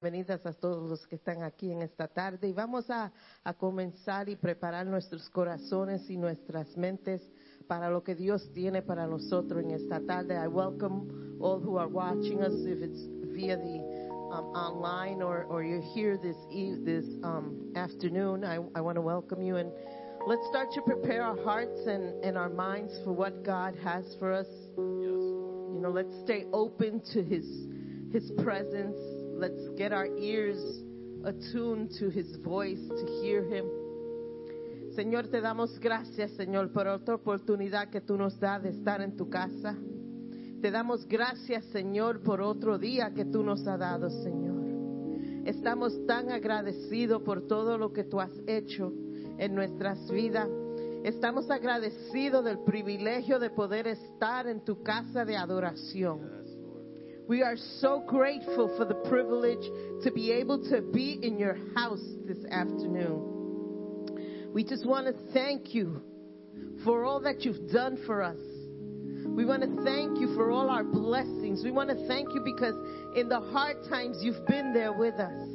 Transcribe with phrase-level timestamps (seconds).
[0.00, 3.10] Bienvenidas a todos los que están aquí en esta tarde y vamos a,
[3.42, 7.20] a, comenzar y preparar nuestros corazones y nuestras mentes
[7.66, 10.36] para lo que Dios tiene para nosotros en esta tarde.
[10.36, 13.80] I welcome all who are watching us, if it's via the
[14.30, 18.44] um, online or, or you're here this e this um, afternoon.
[18.44, 19.72] I, I want to welcome you and
[20.28, 24.32] let's start to prepare our hearts and, and our minds for what God has for
[24.32, 24.46] us.
[24.76, 27.66] You know, let's stay open to His
[28.12, 29.17] His presence.
[29.38, 30.58] Let's get our ears
[31.24, 33.66] attuned to His voice to hear Him.
[34.96, 39.16] Señor, te damos gracias, Señor, por otra oportunidad que tú nos das de estar en
[39.16, 39.76] tu casa.
[40.60, 44.58] Te damos gracias, Señor, por otro día que tú nos has dado, Señor.
[45.46, 48.92] Estamos tan agradecidos por todo lo que tú has hecho
[49.38, 50.48] en nuestras vidas.
[51.04, 56.37] Estamos agradecidos del privilegio de poder estar en tu casa de adoración.
[57.28, 59.62] We are so grateful for the privilege
[60.02, 64.50] to be able to be in your house this afternoon.
[64.54, 66.00] We just want to thank you
[66.82, 68.38] for all that you've done for us.
[69.26, 71.62] We want to thank you for all our blessings.
[71.62, 72.74] We want to thank you because
[73.14, 75.48] in the hard times you've been there with us.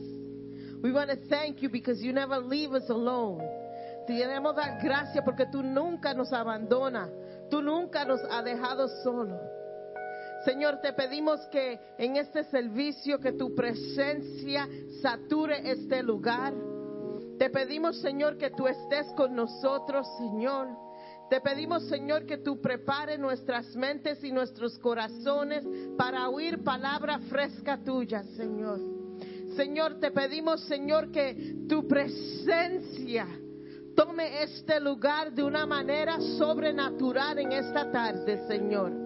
[0.84, 3.42] We want to thank you because you never leave us alone.
[4.06, 7.10] Te queremos gracias porque tú nunca nos abandonas.
[7.50, 9.63] Tú nunca nos has dejado solo.
[10.46, 14.68] Señor, te pedimos que en este servicio que tu presencia
[15.02, 16.54] sature este lugar.
[17.40, 20.68] Te pedimos, Señor, que tú estés con nosotros, Señor.
[21.30, 25.66] Te pedimos, Señor, que tú prepares nuestras mentes y nuestros corazones
[25.98, 28.80] para oír palabra fresca tuya, Señor.
[29.56, 33.28] Señor, te pedimos, Señor, que tu presencia
[33.96, 39.03] tome este lugar de una manera sobrenatural en esta tarde, Señor.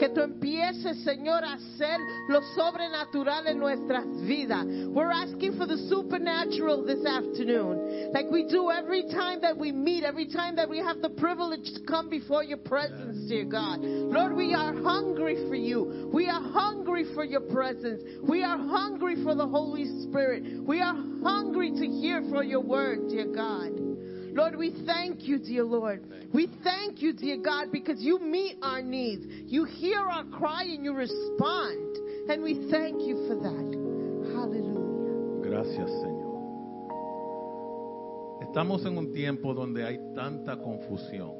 [0.00, 4.64] Que tú empieces, Señor, a hacer lo sobrenatural en nuestras vidas.
[4.64, 8.10] We're asking for the supernatural this afternoon.
[8.10, 11.70] Like we do every time that we meet, every time that we have the privilege
[11.74, 13.80] to come before your presence, dear God.
[13.82, 16.08] Lord, we are hungry for you.
[16.10, 18.02] We are hungry for your presence.
[18.22, 20.64] We are hungry for the Holy Spirit.
[20.66, 23.89] We are hungry to hear for your word, dear God.
[24.32, 26.02] Lord, we thank you, dear Lord.
[26.32, 29.24] We thank you, dear God, because you meet our needs.
[29.46, 31.96] You hear our cry and you respond.
[32.28, 34.34] And we thank you for that.
[34.34, 35.42] Hallelujah.
[35.42, 36.20] Gracias, Señor.
[38.42, 41.32] Estamos en un tiempo donde hay tanta confusión.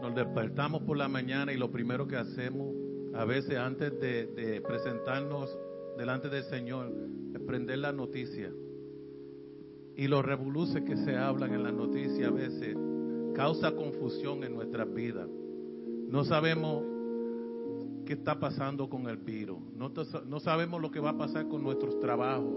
[0.00, 2.74] Nos despertamos por la mañana y lo primero que hacemos,
[3.14, 5.56] a veces antes de, de presentarnos
[5.96, 6.92] delante del Señor,
[7.34, 8.52] es prender la noticia.
[9.96, 12.76] Y los revoluces que se hablan en la noticia a veces
[13.34, 15.28] causa confusión en nuestras vidas.
[16.08, 16.82] No sabemos
[18.04, 19.58] qué está pasando con el virus.
[19.76, 19.92] No,
[20.26, 22.52] no, sabemos lo que va a pasar con nuestros trabajos.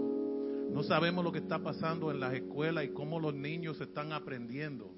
[0.70, 4.94] No sabemos lo que está pasando en las escuelas y cómo los niños están aprendiendo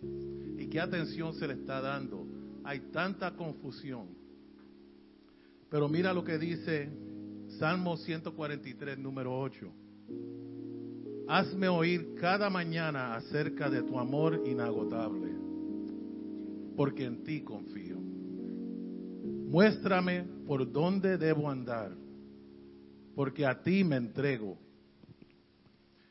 [0.58, 2.26] y qué atención se le está dando.
[2.64, 4.08] Hay tanta confusión.
[5.70, 6.90] Pero mira lo que dice
[7.58, 9.72] Salmo 143, número 8.
[11.30, 15.30] Hazme oír cada mañana acerca de tu amor inagotable,
[16.76, 17.98] porque en ti confío.
[19.48, 21.92] Muéstrame por dónde debo andar,
[23.14, 24.58] porque a ti me entrego.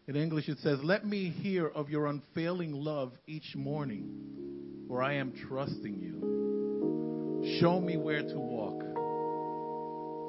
[0.07, 5.15] In English it says, Let me hear of your unfailing love each morning, for I
[5.15, 7.59] am trusting you.
[7.59, 8.79] Show me where to walk,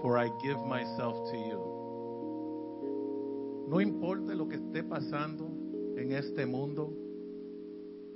[0.02, 1.49] for I give myself to you.
[3.70, 5.48] No importa lo que esté pasando
[5.96, 6.92] en este mundo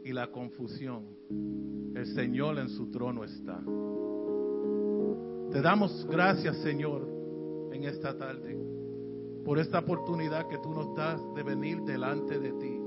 [0.03, 1.05] y la confusión,
[1.95, 3.63] el Señor en su trono está.
[5.53, 7.09] Te damos gracias, Señor,
[7.73, 8.59] en esta tarde,
[9.45, 12.81] por esta oportunidad que tú nos das de venir delante de ti.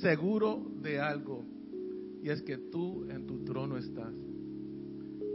[0.00, 1.44] Seguro de algo,
[2.22, 4.14] y es que tú en tu trono estás.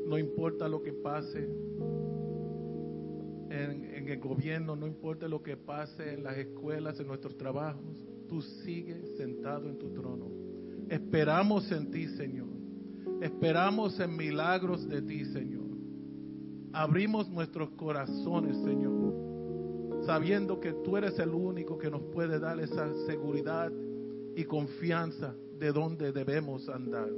[0.08, 1.48] No importa lo que pase,
[3.58, 7.84] en, el gobierno, no importa lo que pase en las escuelas, en nuestros trabajos,
[8.28, 10.30] tú sigues sentado en tu trono.
[10.90, 12.48] Esperamos en ti, Señor.
[13.22, 15.68] Esperamos en milagros de ti, Señor.
[16.74, 22.94] Abrimos nuestros corazones, Señor, sabiendo que tú eres el único que nos puede dar esa
[23.08, 23.72] seguridad
[24.36, 27.10] y confianza de dónde debemos andar.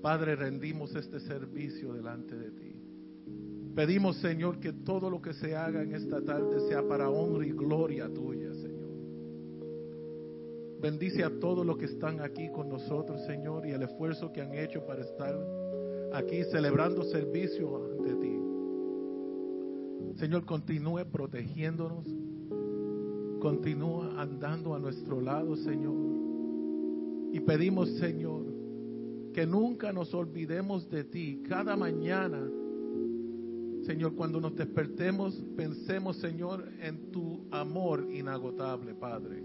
[0.00, 2.79] Padre, rendimos este servicio delante de ti.
[3.74, 7.52] Pedimos, Señor, que todo lo que se haga en esta tarde sea para honra y
[7.52, 8.90] gloria tuya, Señor.
[10.80, 14.54] Bendice a todos los que están aquí con nosotros, Señor, y el esfuerzo que han
[14.54, 15.38] hecho para estar
[16.12, 18.40] aquí celebrando servicio ante ti.
[20.16, 22.06] Señor, continúe protegiéndonos.
[23.40, 25.96] Continúa andando a nuestro lado, Señor.
[27.32, 28.44] Y pedimos, Señor,
[29.32, 31.42] que nunca nos olvidemos de ti.
[31.48, 32.50] Cada mañana,
[33.86, 39.42] Señor, cuando nos despertemos, pensemos, Señor, en tu amor inagotable, Padre.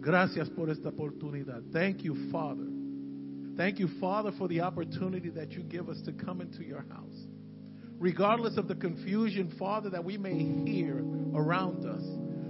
[0.00, 1.62] Gracias por esta oportunidad.
[1.72, 2.66] Thank you, Father.
[3.56, 7.26] Thank you, Father, for the opportunity that you give us to come into your house.
[7.98, 11.04] Regardless of the confusion, Father, that we may hear
[11.34, 12.02] around us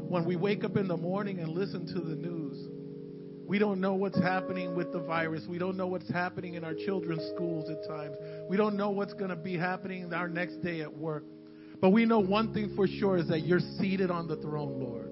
[0.09, 2.69] when we wake up in the morning and listen to the news.
[3.49, 5.43] We don't know what's happening with the virus.
[5.49, 8.15] We don't know what's happening in our children's schools at times.
[8.51, 11.25] We don't know what's going to be happening our next day at work.
[11.81, 15.11] But we know one thing for sure is that you're seated on the throne, Lord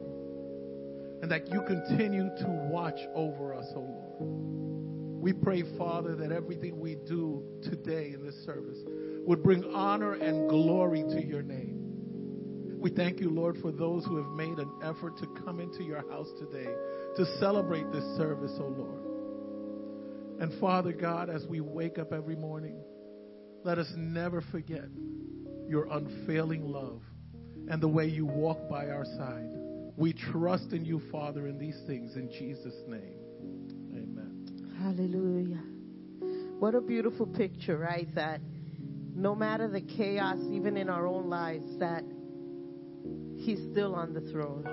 [1.20, 5.20] and that you continue to watch over us, O Lord.
[5.20, 8.78] We pray, Father, that everything we do today in this service
[9.26, 12.76] would bring honor and glory to your name.
[12.78, 16.08] We thank you, Lord, for those who have made an effort to come into your
[16.08, 16.72] house today
[17.16, 19.02] to celebrate this service, O Lord.
[20.40, 22.80] And Father God, as we wake up every morning,
[23.64, 24.88] let us never forget
[25.68, 27.02] your unfailing love
[27.68, 29.50] and the way you walk by our side.
[29.96, 33.18] We trust in you, Father, in these things in Jesus' name.
[33.92, 34.74] Amen.
[34.80, 35.62] Hallelujah.
[36.60, 38.12] What a beautiful picture, right?
[38.14, 38.40] That
[39.14, 42.04] no matter the chaos, even in our own lives, that
[43.36, 44.64] He's still on the throne.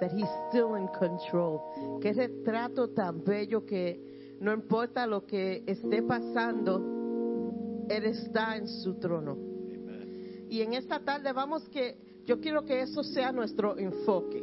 [0.00, 2.00] That He's still in control.
[2.02, 3.96] Que ese trato tan bello que
[4.40, 7.01] no importa lo que esté pasando,
[7.96, 9.32] Él está en su trono.
[9.32, 10.46] Amen.
[10.48, 14.42] Y en esta tarde vamos que yo quiero que eso sea nuestro enfoque.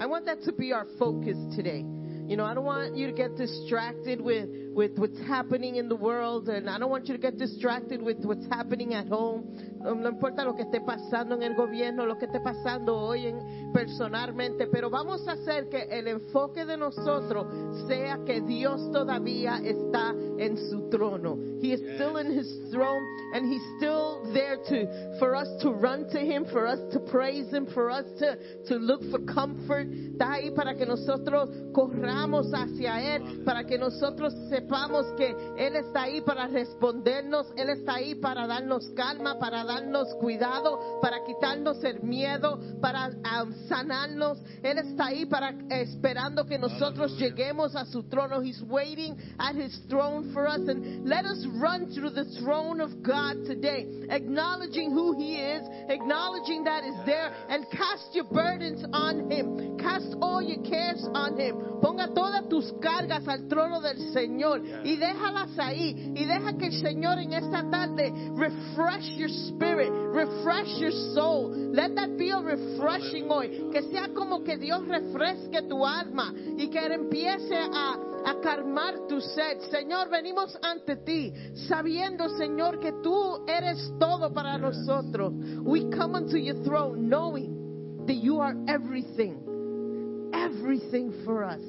[0.00, 1.84] I want that to be our focus today.
[2.26, 5.96] You know, I don't want you to get distracted with, with what's happening in the
[5.96, 9.78] world, and I don't want you to get distracted with what's happening at home.
[9.84, 13.26] Um, No importa lo que esté pasando en el gobierno, lo que esté pasando hoy
[13.26, 17.46] en, personalmente, pero vamos a hacer que el enfoque de nosotros
[17.86, 21.36] sea que Dios todavía está en su trono.
[21.60, 23.04] He is still in his throne,
[23.34, 27.50] and he's still there to for us to run to him, for us to praise
[27.52, 28.36] him, for us to,
[28.66, 29.86] to look for comfort.
[29.88, 36.02] Está ahí para que nosotros corramos hacia él, para que nosotros sepamos que él está
[36.02, 42.02] ahí para respondernos, él está ahí para darnos calma, para darnos cuidado, para quitarnos el
[42.02, 44.38] miedo, para um, sanarnos.
[44.62, 48.40] Él está ahí para esperando que nosotros lleguemos a su trono.
[48.40, 50.60] He's waiting at his throne for us.
[50.68, 56.64] And let us run through the throne of God today, acknowledging who he is, acknowledging
[56.64, 59.76] that is there, and cast your burdens on him.
[59.78, 61.56] Cast all your cares on him.
[61.82, 64.51] Ponga todas tus cargas al trono del Señor
[64.84, 66.12] y déjalas ahí.
[66.14, 71.72] Y deja que el Señor en esta tarde refresh your spirit, refresh your soul.
[71.72, 73.70] Let that be a refreshing hoy.
[73.72, 77.96] Que sea como que Dios refresque tu alma y que empiece a,
[78.26, 79.60] a calmar tu sed.
[79.70, 81.32] Señor, venimos ante ti
[81.68, 85.32] sabiendo, Señor, que tú eres todo para nosotros.
[85.62, 91.62] We come unto your throne knowing that you are everything, everything for us.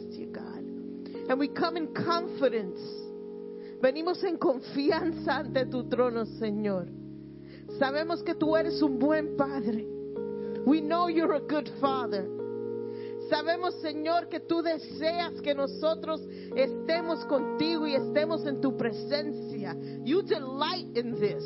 [1.29, 2.79] And we come in confidence.
[3.81, 6.87] Venimos en confianza ante tu trono, Señor.
[7.79, 9.85] Sabemos que tú eres un buen padre.
[10.65, 12.27] We know you're a good father.
[13.29, 16.21] Sabemos, Señor, que tú deseas que nosotros
[16.55, 19.75] estemos contigo y estemos en tu presencia.
[20.03, 21.43] You delight in this.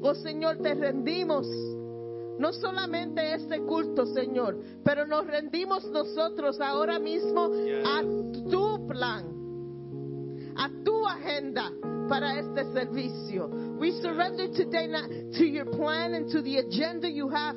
[0.00, 1.46] Oh Señor, te rendimos.
[2.38, 7.50] No solamente este culto, Señor, pero nos rendimos nosotros ahora mismo
[7.84, 8.02] a
[8.50, 9.24] tu plan,
[10.56, 11.72] a tu agenda
[12.08, 13.48] para este servicio.
[13.78, 14.88] We surrender today
[15.32, 17.56] to your plan and to the agenda you have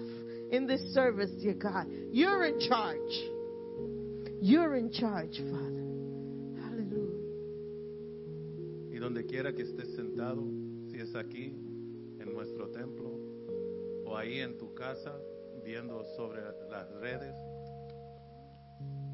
[0.52, 1.88] in this service, dear God.
[2.12, 3.32] You're in charge.
[4.42, 5.86] You're in charge, Father.
[6.62, 7.26] Hallelujah.
[8.92, 10.44] Y donde quiera que estés sentado,
[10.92, 11.54] si es aquí,
[12.20, 13.20] en nuestro templo,
[14.06, 15.14] o ahí en tu casa,
[15.64, 17.34] viendo sobre las redes,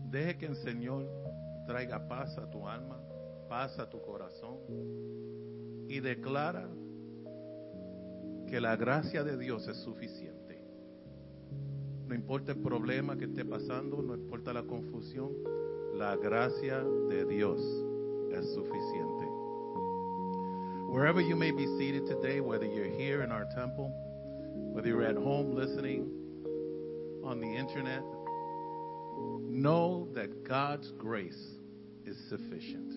[0.10, 1.08] deje que el Señor
[1.66, 3.00] traiga paz a tu alma,
[3.48, 4.58] paz a tu corazón,
[5.88, 6.68] y declara
[8.48, 10.62] que la gracia de Dios es suficiente.
[12.08, 15.32] No importa el problema que esté pasando, no importa la confusión,
[15.94, 17.62] la gracia de Dios
[18.32, 19.26] es suficiente.
[20.90, 23.94] Wherever you may be seated today, whether you're here in our temple,
[24.72, 26.10] whether you're at home listening
[27.24, 28.04] on the internet,
[29.50, 31.58] know that God's grace
[32.06, 32.94] is sufficient.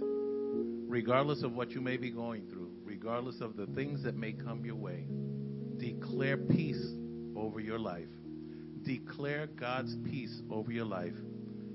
[0.88, 4.64] Regardless of what you may be going through, regardless of the things that may come
[4.64, 5.04] your way,
[5.78, 6.82] declare peace
[7.36, 8.06] over your life.
[8.84, 11.16] Declare God's peace over your life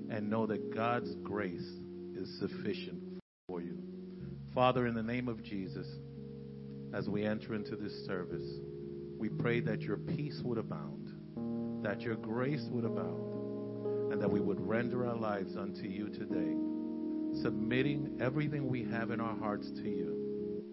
[0.08, 1.70] and know that God's grace
[2.14, 3.02] is sufficient
[3.46, 3.76] for you.
[4.54, 5.86] Father, in the name of Jesus,
[6.94, 8.48] as we enter into this service,
[9.20, 11.12] we pray that your peace would abound,
[11.84, 16.56] that your grace would abound, and that we would render our lives unto you today,
[17.42, 20.64] submitting everything we have in our hearts to you.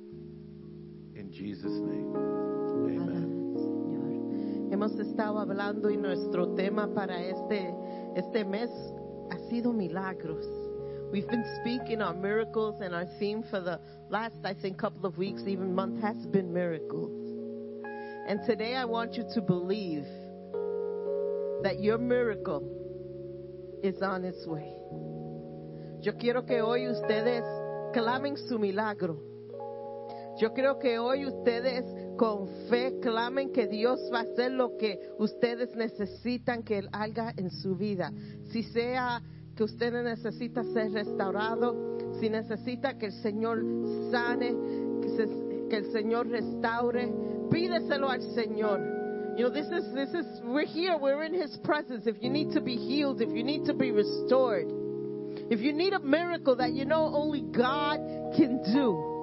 [1.14, 3.34] In Jesus' name, amen.
[4.72, 7.74] Hemos estado hablando y nuestro tema para este,
[8.16, 8.70] este mes
[9.30, 10.46] ha sido milagros.
[11.12, 15.18] We've been speaking on miracles, and our theme for the last, I think, couple of
[15.18, 17.27] weeks, even month, has been miracles.
[18.28, 20.04] And today I want you to believe
[21.64, 22.62] that your miracle
[23.82, 24.70] is on its way.
[26.02, 27.44] Yo quiero que hoy ustedes
[27.94, 29.18] clamen su milagro.
[30.42, 31.86] Yo creo que hoy ustedes
[32.18, 37.34] con fe clamen que Dios va a hacer lo que ustedes necesitan que Él haga
[37.38, 38.12] en su vida.
[38.52, 39.22] Si sea
[39.56, 43.64] que usted necesita ser restaurado, si necesita que el Señor
[44.12, 44.54] sane,
[45.70, 47.10] que el Señor restaure,
[47.50, 49.38] pídeselo al Señor.
[49.38, 52.08] You know, this is, this is, we're here, we're in His presence.
[52.08, 54.68] If you need to be healed, if you need to be restored,
[55.50, 58.00] if you need a miracle that you know only God
[58.36, 59.14] can do,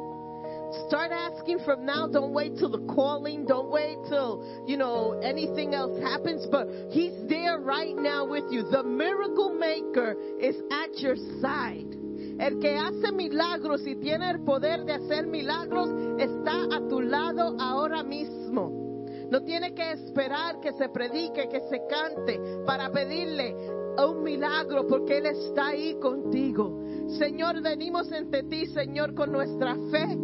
[0.88, 2.08] Start asking from now.
[2.08, 3.46] Don't wait till the calling.
[3.46, 6.46] Don't wait till, you know, anything else happens.
[6.50, 8.64] But He's there right now with you.
[8.64, 11.94] The miracle maker is at your side.
[12.38, 15.88] El que hace milagros y tiene el poder de hacer milagros
[16.18, 19.06] está a tu lado ahora mismo.
[19.30, 23.54] No tiene que esperar que se predique, que se cante para pedirle
[23.96, 26.82] un milagro porque Él está ahí contigo.
[27.18, 30.18] Señor, venimos ante ti, Señor, con nuestra fe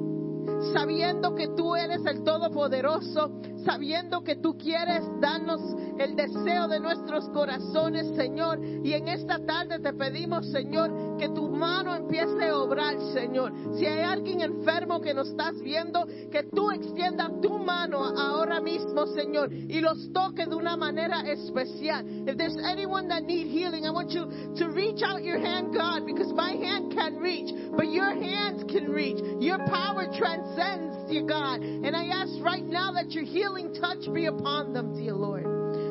[0.73, 3.31] sabiendo que tú eres el Todopoderoso,
[3.65, 5.61] sabiendo que tú quieres darnos
[5.99, 8.59] el deseo de nuestros corazones, Señor.
[8.65, 13.53] Y en esta tarde te pedimos, Señor, que tu mano empiece a obrar, Señor.
[13.77, 19.07] Si hay alguien enfermo que nos estás viendo, que tú extiendas tu mano ahora mismo,
[19.09, 22.05] Señor, y los toque de una manera especial.
[22.27, 24.27] If there's anyone that need healing, I want you
[24.57, 28.91] to reach out your hand, God, because my hand can reach, but your hands can
[28.91, 29.19] reach.
[29.41, 31.61] Your power transcends, dear God.
[31.61, 35.45] And I ask right now that your healing touch be upon them, dear Lord.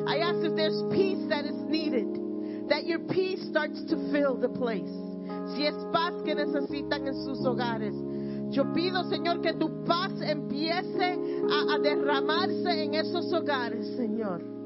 [0.08, 4.48] I ask if there's peace that is needed, that your peace starts to fill the
[4.48, 4.90] place.
[5.54, 7.94] Si es paz que necesitan en sus hogares,
[8.50, 11.18] yo pido, Señor, que tu paz empiece
[11.50, 14.59] a, a derramarse en esos hogares, Señor.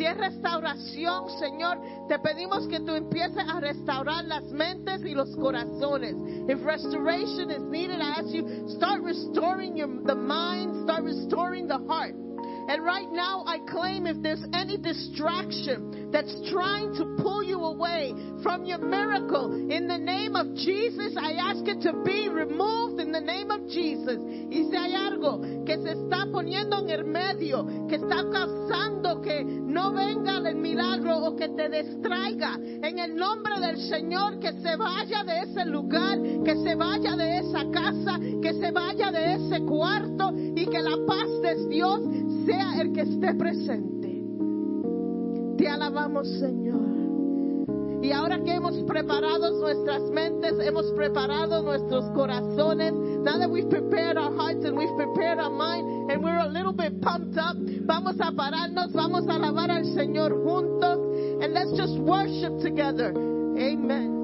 [0.00, 1.78] Si es restauración, Señor,
[2.08, 6.16] te pedimos que tú empieces a restaurar las mentes y los corazones.
[6.48, 11.76] If restoration is needed, I ask you, start restoring your, the mind, start restoring the
[11.86, 12.14] heart.
[12.14, 18.12] And right now, I claim if there's any distraction that's trying to pull you away
[18.42, 23.12] from your miracle, in the name of Jesus, I ask it to be removed in
[23.12, 24.18] the name of Jesus.
[24.50, 29.44] Y si hay algo que se está poniendo en el medio, que está causando que
[29.44, 34.76] no venga el milagro o que te distraiga, en el nombre del Señor, que se
[34.76, 39.60] vaya de ese lugar, que se vaya de esa casa, que se vaya de ese
[39.64, 42.00] cuarto y que la paz de Dios
[42.46, 43.99] sea el que esté presente.
[45.60, 48.00] Te alabamos, Señor.
[48.02, 54.16] Y ahora que hemos preparado nuestras mentes, hemos preparado nuestros corazones, now that we've prepared
[54.16, 58.16] our hearts and we've prepared our mind and we're a little bit pumped up, vamos
[58.20, 63.10] a pararnos, vamos a alabar al Señor juntos and let's just worship together.
[63.58, 64.19] Amen.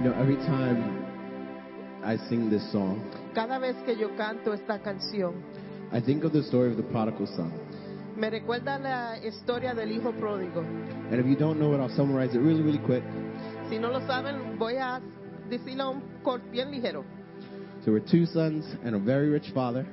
[0.00, 1.04] You know, every time
[2.02, 3.00] I sing this song,
[3.34, 5.34] Cada vez que yo canto esta canción,
[5.92, 7.52] I think of the story of the prodigal son.
[8.16, 10.60] me recuerda la historia del hijo pródigo.
[11.10, 13.02] And if you don't know it, I'll summarize it really, really quick.
[13.68, 15.00] Si no lo saben, voy a
[15.48, 17.04] decirlo un cor- bien ligero.
[17.80, 19.86] So there were two sons and a very rich father.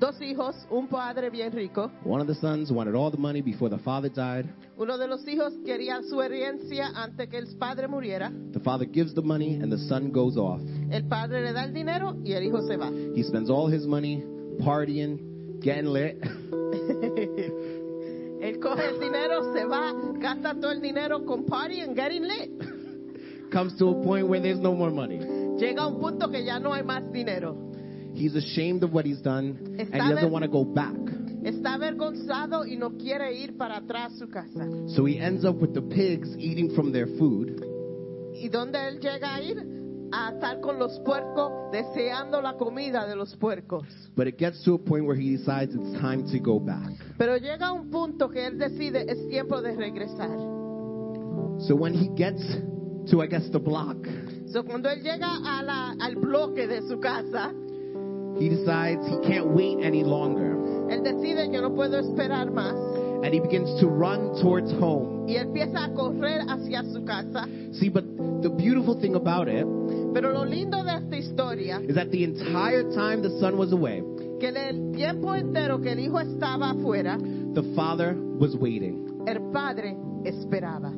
[0.00, 1.90] Dos hijos, un padre bien rico.
[2.04, 4.46] One of the sons wanted all the money before the father died.
[4.76, 8.32] Uno de los hijos quería su herencia antes que el padre muriera.
[8.52, 10.60] The father gives the money and the son goes off.
[10.90, 12.90] El padre le da el dinero y el hijo se va.
[13.14, 14.24] He spends all his money
[14.58, 16.20] partying, getting lit.
[18.40, 22.50] Él coge el dinero, se va, gasta todo el dinero con party and getting lit.
[23.50, 25.18] Comes to a point where there's no more money.
[25.56, 27.56] Llega a un punto que ya no hay más dinero.
[28.14, 30.94] He's ashamed of what he's done and he doesn't want to go back.
[31.42, 34.66] Está avergonzado y no quiere ir para atrás a su casa.
[34.94, 37.60] So he ends up with the pigs eating from their food.
[38.34, 39.58] ¿Y dónde él llega a ir?
[40.12, 43.84] A estar con los puercos, deseando la comida de los puercos.
[44.16, 46.92] But it gets to a point where he decides it's time to go back.
[47.18, 50.38] Pero llega un punto que él decide es tiempo de regresar.
[51.66, 52.42] So when he gets
[53.10, 54.06] to, I guess, the block,
[54.46, 57.52] So, cuando él llega a la- al bloque de su casa,
[58.38, 60.56] he decides he can't wait any longer.
[60.90, 62.74] él decide yo no puedo esperar más
[63.24, 65.24] And he begins to run towards home.
[65.26, 67.46] y empieza a correr hacia su casa.
[67.72, 68.04] See, but
[68.42, 69.64] the beautiful thing about it
[70.12, 74.02] Pero lo lindo de esta historia is that the entire time the son was away,
[74.40, 77.16] que el tiempo entero que el hijo estaba afuera,
[77.54, 79.22] the father was waiting.
[79.26, 80.90] el padre esperaba.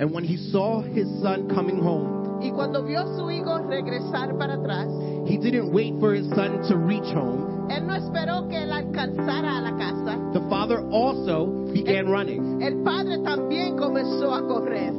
[0.00, 4.36] And when he saw his son coming home, Y cuando vio a su hijo regresar
[4.38, 4.86] para atrás,
[5.26, 7.68] he didn't wait for his son to reach home.
[7.70, 10.16] él no esperó que él alcanzara a la casa.
[10.32, 12.62] The father also began running.
[12.62, 14.92] El padre también comenzó a correr.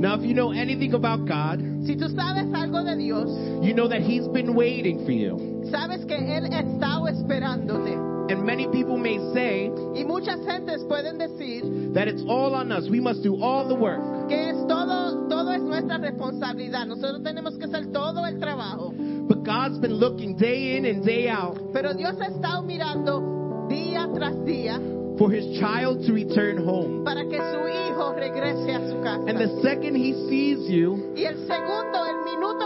[0.00, 3.28] Now, if you know anything about God, Si tú sabes algo de Dios,
[3.62, 5.36] you know that he's been waiting for you.
[5.70, 8.08] sabes que Él estaba esperándote.
[8.30, 12.88] And many people may say Y muchas gentes pueden decir that it's all on us.
[12.88, 14.00] We must do all the work.
[14.30, 16.86] Que es todo, todo es nuestra responsabilidad.
[16.86, 18.94] Nosotros tenemos que hacer todo el trabajo.
[19.28, 24.08] But God's been looking day in and day out Pero Dios ha estado mirando día
[24.14, 24.80] tras día
[25.18, 27.04] for his child to return home.
[27.04, 29.28] para que su hijo regrese a su casa.
[29.28, 32.19] And the second he sees you, Y el segundo, el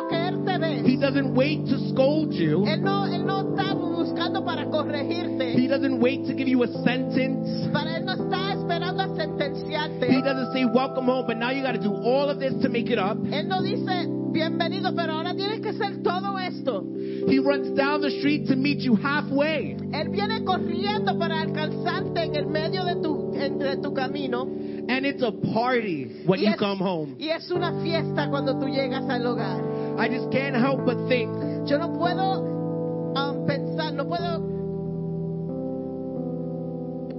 [0.09, 0.55] que Él te
[0.91, 2.65] he doesn't wait to scold you.
[2.67, 7.69] Él no, él no está buscando para He doesn't wait to give you a sentence.
[7.73, 11.73] Para Él no está esperando a He doesn't say, Welcome home, but now you got
[11.73, 13.17] to do all of this to make it up.
[13.17, 16.85] Él no dice, bienvenido, pero ahora tienes que hacer todo esto.
[17.29, 19.77] He runs down the street to meet you halfway.
[19.93, 24.47] Él viene corriendo para alcanzarte en el medio de tu, entre tu camino.
[24.89, 27.17] And it's a party when Y you es, come home.
[27.19, 29.99] y es una fiesta cuando tú llegas al hogar.
[29.99, 31.31] I just can't help but think
[31.67, 34.43] Yo no puedo um, pensar, no puedo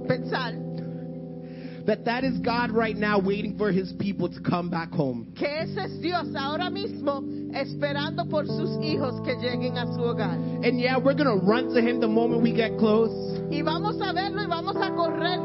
[0.06, 0.52] pensar
[1.86, 5.32] that that is God right now waiting for his people to come back home.
[5.36, 7.22] Que ese es Dios ahora mismo
[7.54, 10.34] esperando por sus hijos que lleguen a su hogar.
[10.64, 13.12] And yeah, we're going to run to him the moment we get close.
[13.50, 15.38] Y vamos a verlo y vamos a correr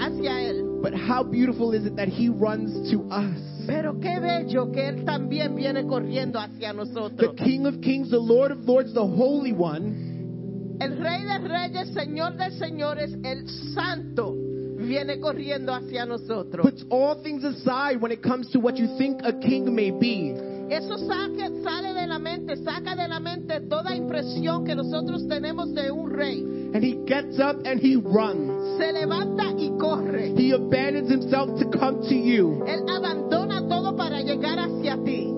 [0.00, 0.75] hacia Él.
[0.86, 3.36] But how beautiful is it that he runs to us?
[3.66, 7.34] Pero qué bello que Él también viene corriendo hacia The.
[7.36, 12.36] King of Kings, the Lord of Lords, the Holy One, El Rey de Reyes, Señor
[12.36, 14.32] de Señores, el Santo,
[14.78, 16.64] viene corriendo hacia nosotros.
[16.64, 20.36] puts all things aside when it comes to what you think a king may be.
[20.70, 25.72] Eso saque- sale de la mente, saca de la mente toda impresión que nosotros tenemos
[25.74, 26.42] de un rey.
[26.74, 28.78] And he gets up and he runs.
[28.78, 30.34] Se levanta y corre.
[30.36, 32.64] He abandons himself to come to you.
[32.66, 35.32] Él abandona todo para llegar hacia ti.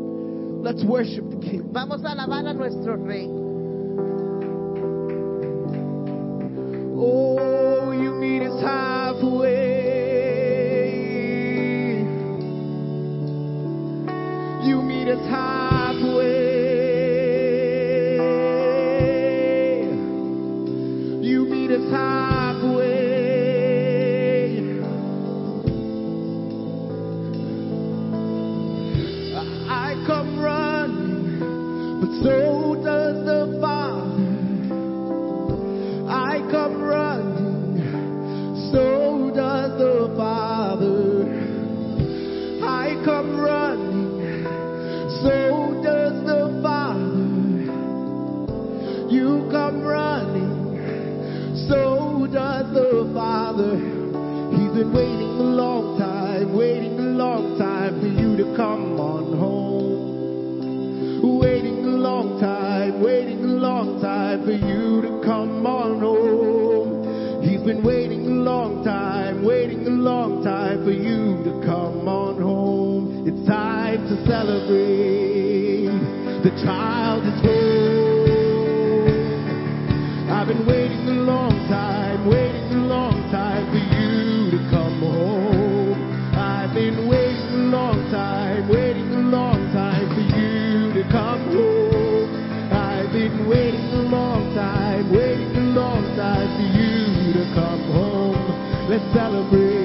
[0.62, 1.62] Let's worship the King.
[1.72, 3.28] Vamos a alabar a nuestro rey.
[7.00, 9.67] Oh, you meet us halfway.
[15.08, 15.77] You meet
[64.48, 67.42] for you to come on home.
[67.42, 72.40] He's been waiting a long time, waiting a long time for you to come on
[72.40, 73.28] home.
[73.28, 75.37] It's time to celebrate.
[99.14, 99.77] Celebrate.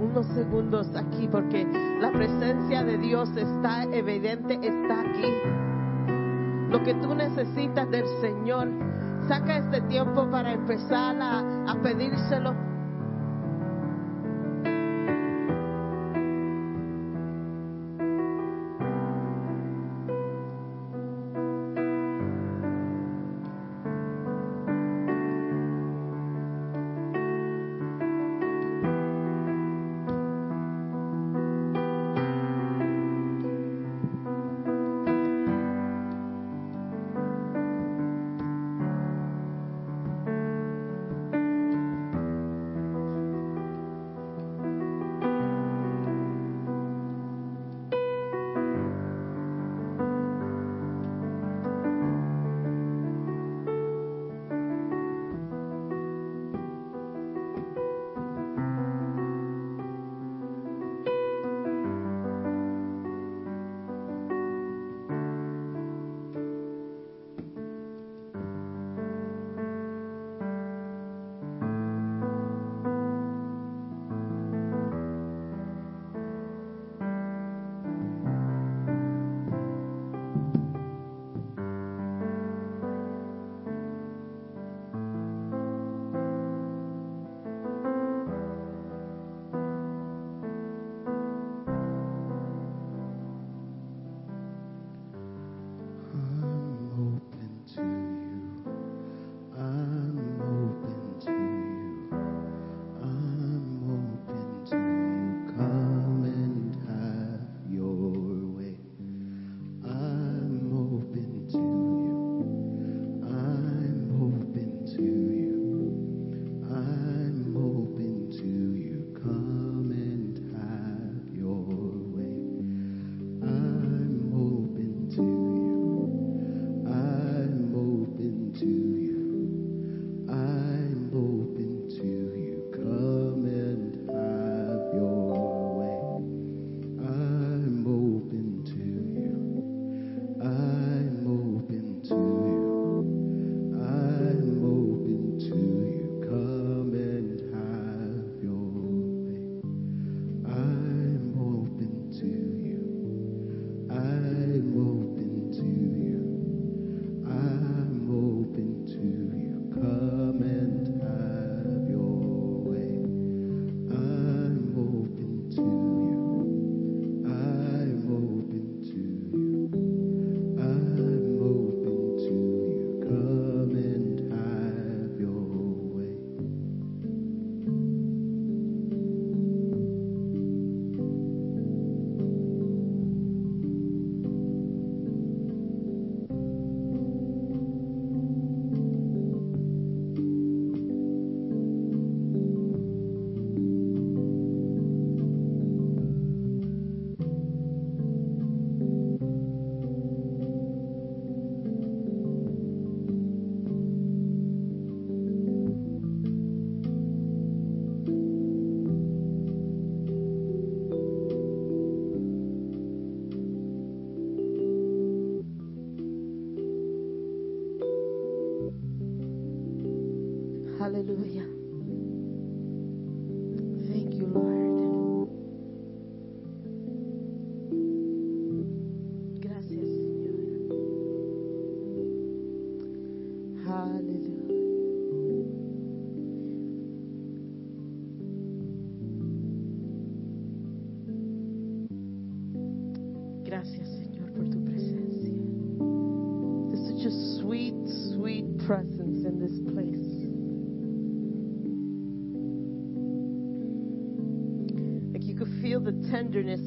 [0.00, 1.66] unos segundos aquí porque
[2.00, 5.32] la presencia de Dios está evidente, está aquí.
[6.70, 8.68] Lo que tú necesitas del Señor,
[9.28, 12.54] saca este tiempo para empezar a, pedírselo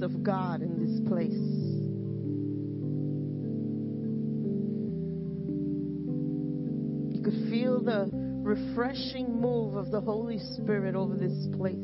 [0.06, 1.34] of God in this place.
[7.12, 11.76] You could feel the refreshing move of the Holy Spirit over this place.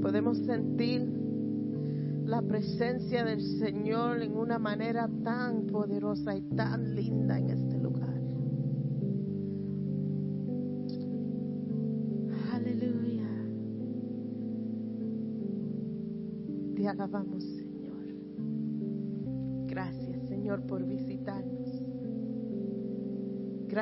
[0.00, 1.02] Podemos sentir
[2.24, 7.59] la presencia del Señor en una manera tan poderosa y tan linda en este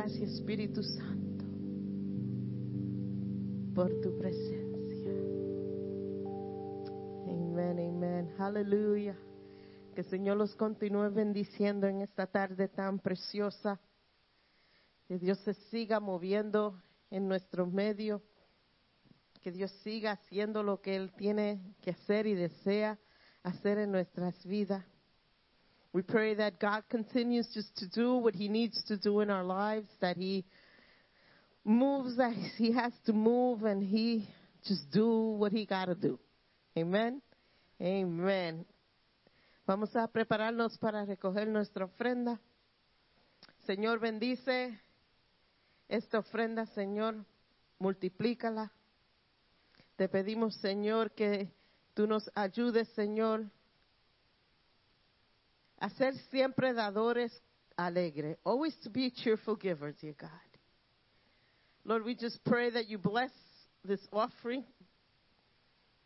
[0.09, 1.45] Gracias, Espíritu Santo,
[3.75, 5.13] por tu presencia.
[7.27, 8.35] Amén, amén.
[8.39, 9.15] Aleluya.
[9.95, 13.79] Que el Señor los continúe bendiciendo en esta tarde tan preciosa.
[15.07, 18.23] Que Dios se siga moviendo en nuestro medio.
[19.43, 22.99] Que Dios siga haciendo lo que Él tiene que hacer y desea
[23.43, 24.87] hacer en nuestras vidas.
[25.93, 29.45] We pray that God continues just to do what He needs to do in our
[29.45, 30.45] lives, that He
[31.64, 34.28] moves as He has to move, and He
[34.66, 35.09] just do
[35.39, 36.18] what He got to do.
[36.76, 37.22] Amen.
[37.80, 38.66] Amen.
[39.66, 42.41] Vamos a prepararnos para recoger nuestra ofrenda.
[43.66, 44.78] Señor, bendice
[45.89, 47.24] esta ofrenda, Señor,
[47.78, 48.72] multiplícala.
[49.97, 51.53] Te pedimos, Señor, que
[51.95, 53.51] tú nos ayudes, Señor,
[55.81, 57.33] a ser siempre dadores
[57.76, 58.37] alegres.
[58.45, 60.31] Always to be cheerful givers, dear God.
[61.85, 63.31] Lord, we just pray that you bless
[63.85, 64.64] this offering.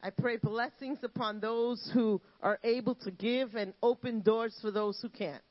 [0.02, 4.98] I pray blessings upon those who are able to give and open doors for those
[5.00, 5.42] who can't.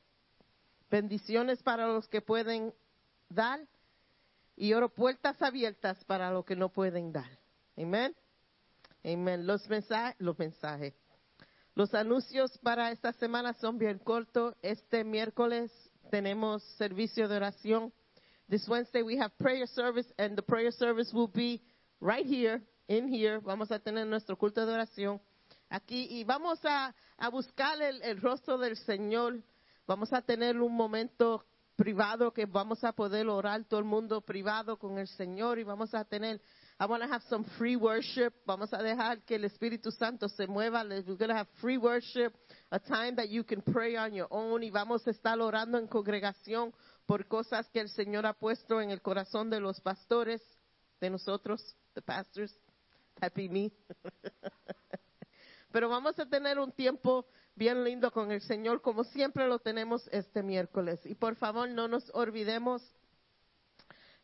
[0.90, 2.72] Bendiciones para los que pueden
[3.34, 3.58] dar
[4.56, 7.30] y oro puertas abiertas para los que no pueden dar.
[7.78, 8.14] Amén.
[9.04, 9.46] Amén.
[9.46, 10.92] Los mensajes, los mensajes.
[11.74, 14.54] Los anuncios para esta semana son bien cortos.
[14.62, 15.72] Este miércoles
[16.10, 17.92] tenemos servicio de oración.
[18.48, 21.62] This Wednesday we have prayer service and the prayer service will be
[22.00, 25.20] right here in here, vamos a tener nuestro culto de oración
[25.70, 29.42] aquí y vamos a, a buscar el, el, rostro del Señor.
[29.86, 31.46] Vamos a tener un momento
[31.76, 35.94] privado que vamos a poder orar todo el mundo privado con el Señor y vamos
[35.94, 36.40] a tener,
[36.80, 38.32] I want to have some free worship.
[38.46, 40.84] Vamos a dejar que el Espíritu Santo se mueva.
[40.84, 42.32] We're going to have free worship,
[42.70, 45.86] a time that you can pray on your own y vamos a estar orando en
[45.86, 46.72] congregación
[47.06, 50.40] por cosas que el Señor ha puesto en el corazón de los pastores,
[51.00, 52.52] de nosotros, the pastors.
[53.20, 53.70] Happy me.
[55.72, 60.06] Pero vamos a tener un tiempo bien lindo con el Señor, como siempre lo tenemos
[60.12, 61.00] este miércoles.
[61.04, 62.82] Y por favor, no nos olvidemos,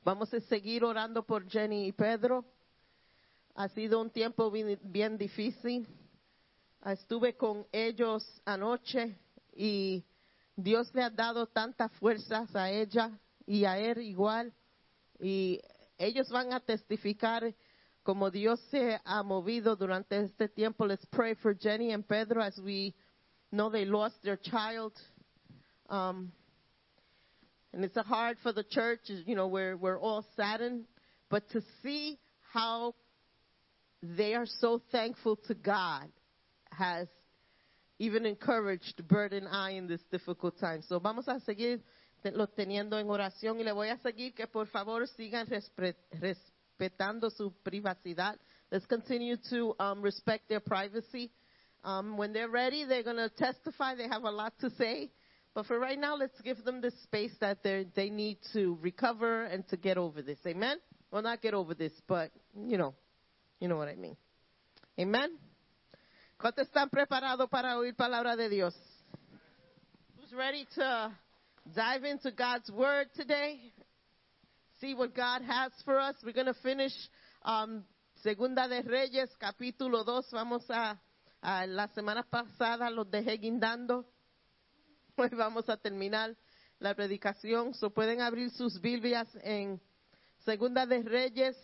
[0.09, 2.43] vamos a seguir orando por Jenny y Pedro.
[3.55, 5.87] Ha sido un tiempo bien, bien difícil.
[6.83, 9.19] Estuve con ellos anoche
[9.55, 10.03] y
[10.57, 13.11] Dios le ha dado tantas fuerzas a ella
[13.47, 14.51] y a él igual.
[15.21, 15.61] Y
[15.99, 17.55] ellos van a testificar
[18.03, 20.87] como Dios se ha movido durante este tiempo.
[20.87, 22.95] Let's pray for Jenny and Pedro as we
[23.51, 24.95] know they lost their child.
[25.91, 26.33] Um,
[27.73, 30.85] and it's hard for the church, you know, we're, we're all saddened.
[31.31, 32.19] But to see
[32.53, 32.95] how
[34.03, 36.09] they are so thankful to God
[36.71, 37.09] has
[37.99, 40.83] even encouraged Bert and I in this difficult time.
[40.89, 41.81] So vamos a seguir
[42.25, 47.53] lo teniendo en oración y le voy a seguir que por favor sigan respetando su
[47.65, 48.39] privacidad.
[48.71, 51.31] Let's continue to um, respect their privacy.
[51.85, 53.95] Um, when they're ready, they're going to testify.
[53.95, 55.11] They have a lot to say.
[55.59, 59.67] But for right now, let's give them the space that they need to recover and
[59.71, 60.39] to get over this.
[60.47, 60.77] Amen?
[61.11, 62.95] Well, not get over this, but, you know,
[63.59, 64.17] you know what I mean.
[65.01, 65.31] Amen?
[66.41, 68.73] ¿Cuántos están preparados para oír palabra de Dios?
[70.21, 71.11] Who's ready to
[71.75, 73.59] dive into God's Word today?
[74.81, 76.15] See what God has for us.
[76.25, 76.93] We're going to finish
[77.43, 77.83] um,
[78.23, 80.31] Segunda de Reyes, capítulo 2.
[80.31, 81.01] Vamos a,
[81.43, 84.05] a, la semana pasada los dejé guindando.
[85.21, 86.37] Hoy vamos a terminar
[86.79, 87.75] la predicación.
[87.75, 89.81] So pueden abrir sus Biblias en
[90.45, 91.57] Segunda de Reyes,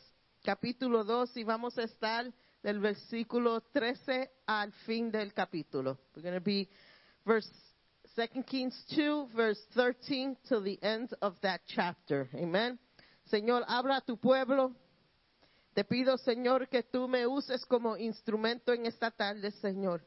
[0.43, 2.35] capítulo 2, y vamos a estar
[2.65, 5.97] del versículo 13 al fin del capítulo.
[6.17, 6.69] We're going to be
[7.25, 7.49] verse
[8.17, 12.29] 2 Kings 2, verse 13 till the end of that chapter.
[12.35, 12.77] Amen.
[13.27, 14.75] Señor, habla a tu pueblo.
[15.75, 20.05] Te pido, Señor, que tú me uses como instrumento en esta tarde, Señor.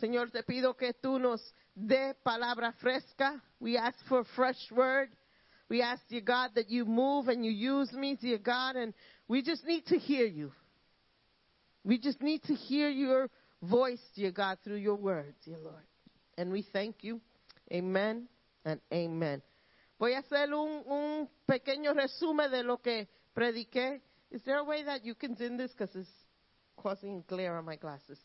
[0.00, 1.40] Señor, te pido que tú nos
[1.74, 3.40] dé palabra fresca.
[3.60, 5.10] We ask for fresh word.
[5.68, 8.92] We ask, dear God, that you move and you use me, dear God, and
[9.28, 10.52] we just need to hear you.
[11.84, 13.30] We just need to hear your
[13.62, 15.84] voice, dear God, through your word, dear Lord.
[16.36, 17.20] And we thank you.
[17.72, 18.28] Amen
[18.64, 19.42] and amen.
[19.98, 24.00] Voy a hacer un, un pequeño resumen de lo que prediqué.
[24.30, 26.08] Is there a way that you can dim this because it's
[26.76, 28.18] causing glare on my glasses?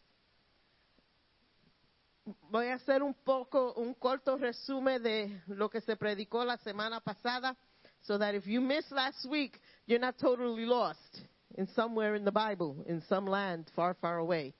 [2.52, 7.02] Voy a hacer un poco, un corto resumen de lo que se predicó la semana
[7.02, 7.56] pasada,
[8.02, 11.22] so that if you missed last week, you're not totally lost
[11.56, 14.54] in somewhere in the Bible, in some land far, far away.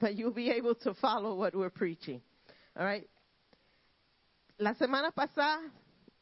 [0.00, 2.20] But you'll be able to follow what we're preaching.
[2.76, 3.08] All right.
[4.58, 5.60] La semana pasada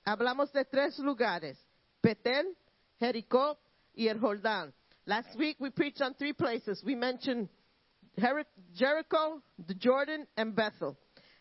[0.07, 1.57] hablamos de tres lugares:
[3.01, 3.57] Jericó
[3.95, 4.73] y el Jordán.
[5.07, 6.83] Last week we preached on three places.
[6.85, 7.49] We mentioned
[8.75, 9.43] Jericho,
[9.79, 10.97] Jordan, and Bethel.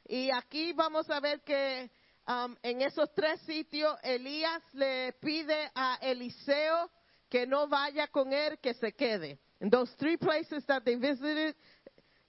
[0.10, 1.90] Y aquí vamos a ver que
[2.28, 6.90] um, en esos tres sitios Elías le pide a Eliseo
[7.30, 9.38] que no vaya con él, que se quede.
[9.60, 11.56] In those three places that they visited,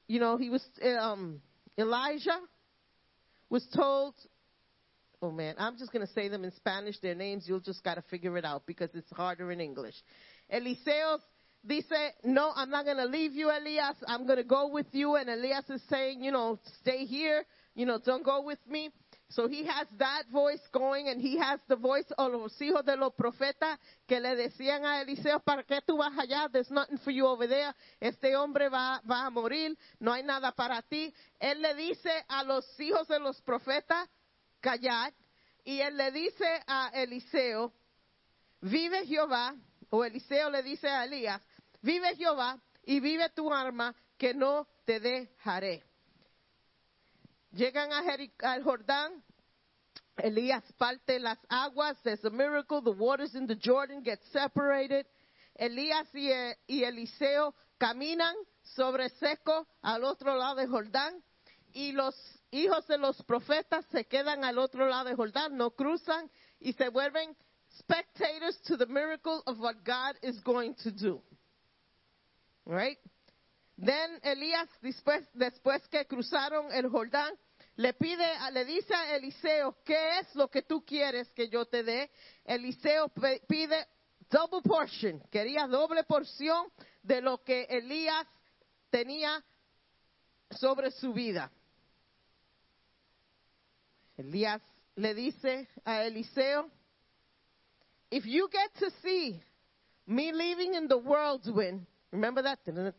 [0.08, 0.64] you know, he was
[1.00, 1.40] um,
[1.76, 2.40] Elijah
[3.48, 4.14] was told.
[5.20, 6.98] Oh man, I'm just going to say them in Spanish.
[7.00, 9.94] Their names, you'll just got to figure it out because it's harder in English.
[10.52, 11.18] Eliseo
[11.66, 13.96] dice, No, I'm not going to leave you, Elias.
[14.06, 15.16] I'm going to go with you.
[15.16, 17.44] And Elias is saying, You know, stay here.
[17.74, 18.90] You know, don't go with me.
[19.30, 22.96] So he has that voice going, and he has the voice of los hijos de
[22.96, 26.48] los profetas que le decían a Eliseo, ¿para qué tú vas allá?
[26.50, 27.74] There's nothing for you over there.
[28.00, 29.76] Este hombre va, va a morir.
[30.00, 31.12] No hay nada para ti.
[31.38, 34.08] Él le dice a los hijos de los profetas,
[34.60, 35.12] callad.
[35.62, 37.74] Y él le dice a Eliseo,
[38.62, 39.54] vive Jehová,
[39.90, 41.42] o Eliseo le dice a Elías,
[41.82, 45.84] vive Jehová y vive tu arma, que no te dejaré.
[47.52, 49.22] Llegan a Jeri- al Jordán,
[50.16, 55.06] Elías parte las aguas, there's a miracle, the waters in the Jordan get separated.
[55.54, 56.30] Elías y,
[56.66, 61.22] y Eliseo caminan sobre seco al otro lado de Jordán
[61.72, 62.14] y los
[62.50, 66.88] hijos de los profetas se quedan al otro lado de Jordán, no cruzan y se
[66.88, 67.36] vuelven
[67.78, 71.22] spectators to the miracle of what God is going to do.
[72.68, 72.98] Right?
[73.78, 77.32] Then Elías, después, después que cruzaron el Jordán,
[77.76, 81.82] le pide, le dice a Eliseo, ¿qué es lo que tú quieres que yo te
[81.82, 82.10] dé?
[82.44, 83.08] Eliseo
[83.46, 83.86] pide
[84.28, 86.66] double portion, quería doble porción
[87.02, 88.26] de lo que Elías
[88.90, 89.42] tenía
[90.50, 91.50] sobre su vida.
[94.16, 94.60] Elías
[94.96, 96.68] le dice a Eliseo,
[98.10, 99.40] if you get to see
[100.04, 102.58] me living in the whirlwind, remember that?
[102.64, 102.92] The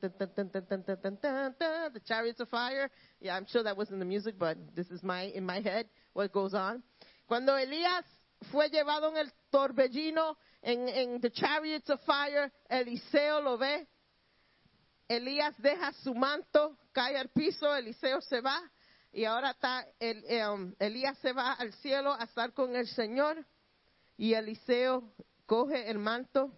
[2.06, 2.90] chariots of fire.
[3.20, 6.32] Yeah, I'm sure that wasn't the music, but this is my in my head what
[6.32, 6.84] goes on.
[7.28, 8.06] Cuando Elías
[8.52, 13.88] fue llevado en el torbellino, en, en the chariots of fire, Eliseo lo ve.
[15.10, 18.62] Elías deja su manto, cae al piso, Eliseo se va
[19.12, 22.88] y ahora está el, eh, um, Elías se va al cielo a estar con el
[22.88, 23.44] Señor
[24.18, 25.12] y Eliseo
[25.46, 26.52] coge el manto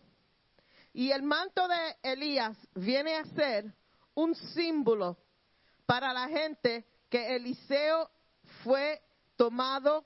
[0.93, 3.73] y el manto de Elías viene a ser
[4.13, 5.17] un símbolo
[5.85, 8.09] para la gente que Eliseo
[8.63, 9.01] fue
[9.35, 10.05] tomado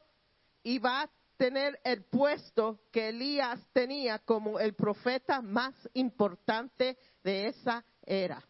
[0.63, 7.47] y va a tener el puesto que Elías tenía como el profeta más importante de
[7.47, 8.43] esa era.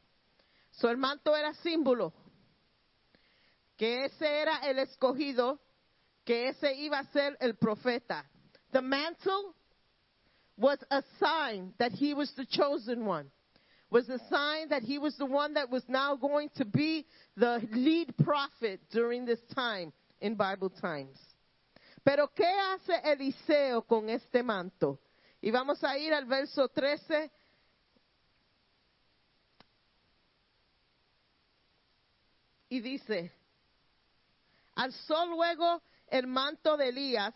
[0.71, 2.13] Su manto era símbolo
[3.77, 5.59] que ese era el escogido,
[6.23, 8.29] que ese iba a ser el profeta.
[8.71, 9.53] The mantle
[10.57, 13.29] was a sign that he was the chosen one.
[13.89, 17.05] Was a sign that he was the one that was now going to be
[17.37, 21.17] the lead prophet during this time in Bible times.
[22.03, 24.99] Pero ¿qué hace Eliseo con este manto?
[25.41, 27.31] Y vamos a ir al verso 13.
[32.69, 33.31] Y dice,
[34.75, 37.33] alzó luego el manto de Elías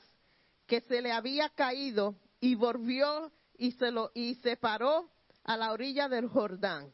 [0.68, 5.10] que se le había caído y volvió y se lo y se paró
[5.44, 6.92] a la orilla del Jordán.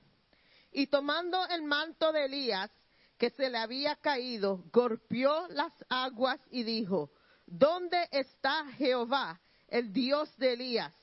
[0.72, 2.72] Y tomando el manto de Elías
[3.18, 7.12] que se le había caído, golpeó las aguas y dijo,
[7.46, 10.94] ¿dónde está Jehová, el Dios de Elías?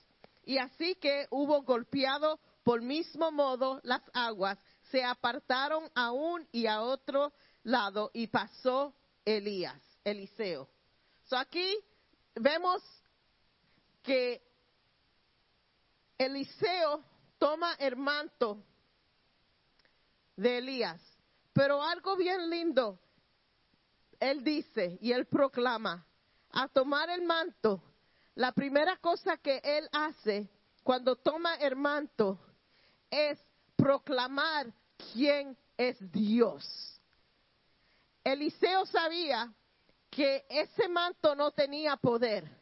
[0.44, 4.58] Y así que hubo golpeado por mismo modo las aguas,
[4.90, 7.32] se apartaron a un y a otro
[7.62, 10.68] lado y pasó Elías, Eliseo.
[11.24, 11.78] So aquí
[12.34, 12.82] vemos
[14.02, 14.42] que
[16.18, 17.02] Eliseo
[17.38, 18.62] toma el manto
[20.36, 21.00] de Elías.
[21.52, 22.98] Pero algo bien lindo,
[24.18, 26.06] él dice y él proclama,
[26.50, 27.82] a tomar el manto,
[28.34, 30.48] la primera cosa que él hace
[30.82, 32.38] cuando toma el manto
[33.10, 33.38] es
[33.76, 34.72] proclamar
[35.12, 37.00] quién es Dios.
[38.24, 39.52] Eliseo sabía
[40.10, 42.61] que ese manto no tenía poder,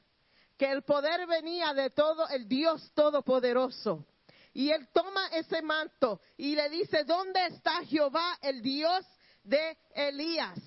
[0.60, 4.04] que el poder venía de todo el Dios Todopoderoso.
[4.52, 9.06] Y él toma ese manto y le dice, ¿dónde está Jehová, el Dios
[9.42, 10.58] de Elías?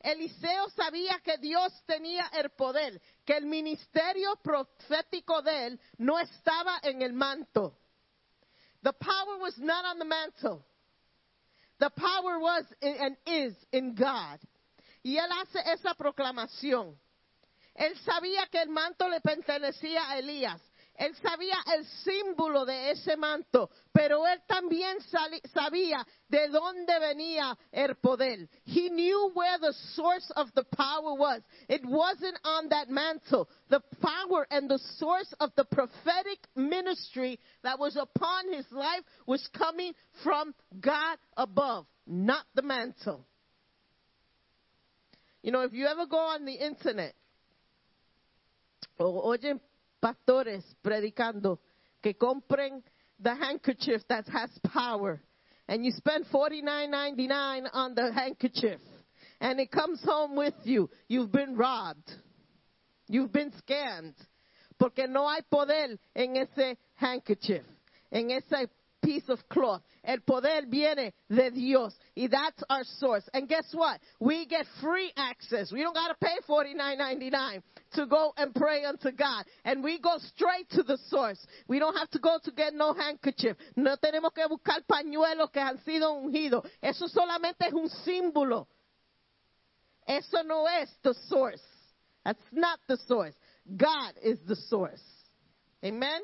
[0.00, 6.80] Eliseo sabía que Dios tenía el poder, que el ministerio profético de él no estaba
[6.82, 7.76] en el manto.
[8.82, 10.64] The power was not on the mantle.
[11.78, 14.40] The power was and is in God.
[15.02, 16.98] Y él hace esa proclamación.
[17.76, 20.60] Él sabía que el manto le pertenecía a Elías.
[20.98, 24.96] Él sabía el símbolo de ese manto, pero él también
[25.52, 28.48] sabía de dónde venía el poder.
[28.64, 31.42] He knew where the source of the power was.
[31.68, 33.46] It wasn't on that mantle.
[33.68, 39.46] The power and the source of the prophetic ministry that was upon his life was
[39.48, 39.92] coming
[40.24, 43.26] from God above, not the mantle.
[45.42, 47.14] You know, if you ever go on the internet
[48.98, 49.60] o oyen
[50.00, 51.58] pastores predicando
[52.02, 52.82] que compren
[53.18, 55.22] the handkerchief that has power
[55.68, 58.80] and you spend $49.99 on the handkerchief
[59.40, 62.10] and it comes home with you, you've been robbed.
[63.08, 64.14] You've been scammed.
[64.78, 67.64] Porque no hay poder en ese handkerchief,
[68.12, 68.68] en ese
[69.06, 69.82] piece of cloth.
[70.02, 71.94] El poder viene de Dios.
[72.16, 73.22] And that's our source.
[73.32, 74.00] And guess what?
[74.18, 75.70] We get free access.
[75.72, 77.62] We don't got to pay $49.99
[77.94, 79.44] to go and pray unto God.
[79.64, 81.38] And we go straight to the source.
[81.68, 83.56] We don't have to go to get no handkerchief.
[83.76, 86.68] No tenemos que buscar pañuelos que han sido ungidos.
[86.82, 88.66] Eso solamente es un símbolo.
[90.06, 91.62] Eso no es the source.
[92.24, 93.34] That's not the source.
[93.76, 95.02] God is the source.
[95.84, 96.20] Amen?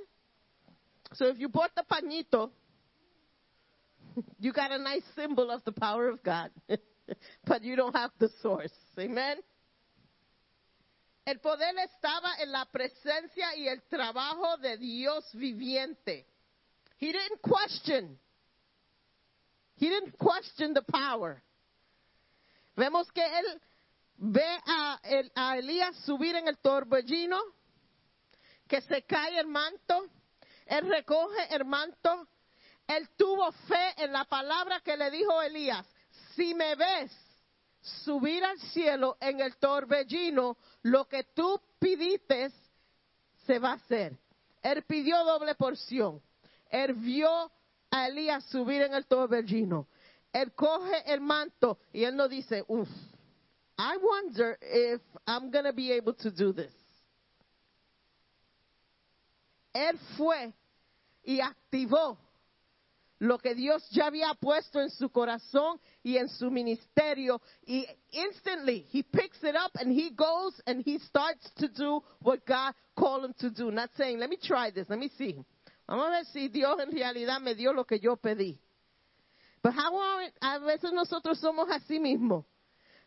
[1.15, 2.51] So if you bought the pañito,
[4.41, 6.51] you got a nice symbol of the power of God,
[7.47, 8.73] but you don't have the source.
[8.99, 9.39] Amen?
[11.25, 16.27] El poder estaba en la presencia y el trabajo de Dios viviente.
[16.99, 18.19] He didn't question.
[19.77, 21.43] He didn't question the power.
[22.77, 23.61] Vemos que él
[24.19, 25.01] ve a,
[25.37, 27.41] a Elías subir en el torbellino,
[28.69, 30.09] que se cae el manto,
[30.67, 32.29] él recoge el manto,
[32.87, 35.87] él tuvo fe en la palabra que le dijo Elías,
[36.35, 37.11] si me ves
[38.05, 42.53] subir al cielo en el torbellino, lo que tú pidiste
[43.47, 44.17] se va a hacer.
[44.63, 46.23] Él pidió doble porción.
[46.71, 47.51] Él vio
[47.91, 49.89] a Elías subir en el torbellino.
[50.33, 52.89] Él coge el manto y él no dice, uff,
[53.79, 56.73] I wonder if I'm going to be able to do this.
[59.73, 60.53] Él fue
[61.25, 62.19] y activó
[63.23, 67.41] lo que Dios ya había puesto en su corazón y en su ministerio.
[67.65, 72.45] Y instantly he picks it up and he goes and he starts to do what
[72.45, 73.71] God called him to do.
[73.71, 75.37] Not saying, let me try this, let me see.
[75.87, 78.59] Vamos a ver si Dios en realidad me dio lo que yo pedí.
[79.63, 82.45] But how are, a veces nosotros somos así mismo.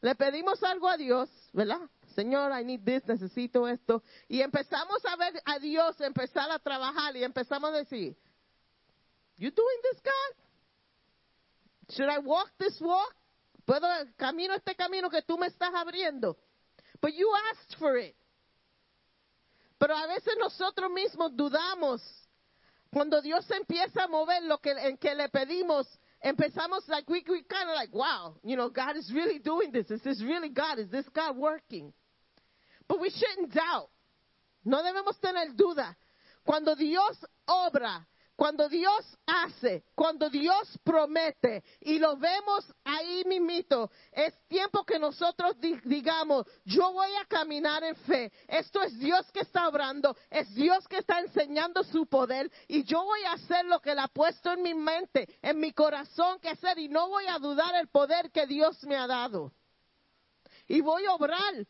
[0.02, 1.82] Le pedimos algo a Dios, ¿verdad?
[2.16, 4.02] Señor, I need this, necesito esto.
[4.30, 8.16] Y empezamos a ver a Dios empezar a trabajar y empezamos a decir,
[9.38, 11.96] You doing this, God?
[11.96, 13.14] Should I walk this walk?
[13.68, 16.36] ¿Puedo camino este camino que tú me estás abriendo?
[17.02, 18.16] But you asked for it.
[19.80, 22.02] Pero a veces nosotros mismos dudamos.
[22.94, 25.86] Cuando Dios empieza a mover lo que, en que le pedimos,
[26.24, 29.92] empezamos like we, we kind of like, wow, you know, God is really doing this.
[29.92, 30.80] Is this really God?
[30.80, 31.92] Is this God working?
[32.88, 33.90] But we shouldn't doubt.
[34.64, 35.94] No debemos tener duda.
[36.46, 37.18] Cuando Dios
[37.50, 38.06] obra,
[38.36, 45.60] cuando Dios hace, cuando Dios promete y lo vemos ahí mismito, es tiempo que nosotros
[45.60, 48.32] di- digamos, yo voy a caminar en fe.
[48.48, 53.04] Esto es Dios que está obrando, es Dios que está enseñando su poder y yo
[53.04, 56.50] voy a hacer lo que Él ha puesto en mi mente, en mi corazón que
[56.50, 59.54] hacer y no voy a dudar el poder que Dios me ha dado.
[60.68, 61.66] Y voy a obrar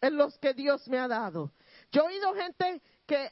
[0.00, 1.52] en los que Dios me ha dado.
[1.92, 3.30] Yo he oído gente que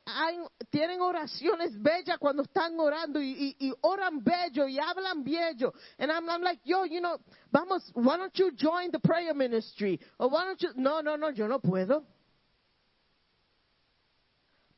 [0.70, 5.74] tienen oraciones bellas cuando están orando y oran bello y hablan bello.
[5.98, 7.18] And I'm, I'm like, yo, you know,
[7.52, 10.00] vamos, why don't you join the prayer ministry?
[10.18, 12.02] Or why don't you, no, no, no, yo no puedo.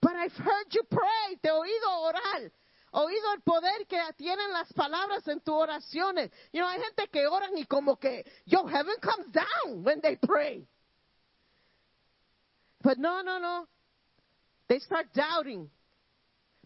[0.03, 2.51] But I've heard you pray, te he oído orar.
[2.93, 6.31] Oído el poder que tienen las palabras en tus oraciones.
[6.53, 10.17] You know, hay gente que oran y como que, yo, heaven comes down when they
[10.17, 10.67] pray.
[12.83, 13.69] But no, no, no.
[14.69, 15.71] They start doubting.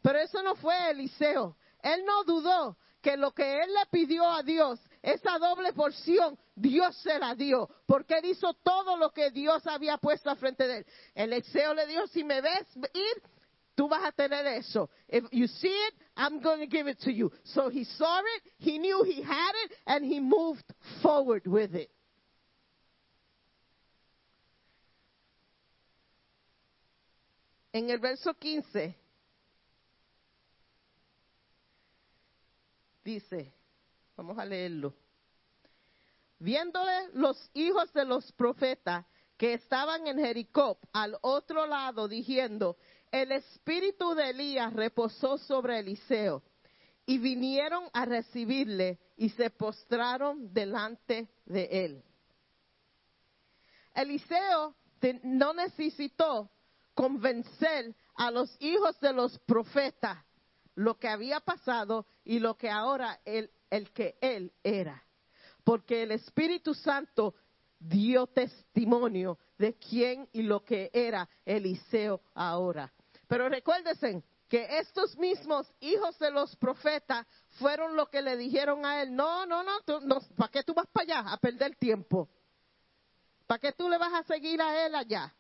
[0.03, 1.57] Pero eso no fue Eliseo.
[1.83, 6.97] Él no dudó que lo que él le pidió a Dios, esa doble porción, Dios
[7.03, 7.69] se la dio.
[7.87, 10.87] Porque él hizo todo lo que Dios había puesto al frente de él.
[11.15, 13.23] Eliseo le dijo, si me ves ir,
[13.75, 14.91] tú vas a tener eso.
[15.09, 17.33] If you see it, I'm going to give it to you.
[17.45, 20.65] So he saw it, he knew he had it, and he moved
[21.03, 21.91] forward with it.
[27.73, 28.95] En el verso 15
[33.03, 33.53] dice,
[34.17, 34.95] vamos a leerlo.
[36.39, 42.77] Viéndole los hijos de los profetas que estaban en Jericó al otro lado, diciendo,
[43.11, 46.43] el espíritu de Elías reposó sobre Eliseo.
[47.05, 52.05] Y vinieron a recibirle y se postraron delante de él.
[53.93, 54.77] Eliseo
[55.25, 56.49] no necesitó
[56.95, 60.19] convencer a los hijos de los profetas
[60.75, 65.03] lo que había pasado y lo que ahora él, el que él era.
[65.65, 67.35] Porque el Espíritu Santo
[67.79, 72.93] dio testimonio de quién y lo que era Eliseo ahora.
[73.29, 77.27] Pero recuérdense que estos mismos hijos de los profetas
[77.59, 80.75] fueron los que le dijeron a él, no, no, no, tú- no ¿para qué tú
[80.75, 82.29] vas para allá a perder tiempo?
[83.47, 85.35] ¿Para qué tú le vas a seguir a él allá?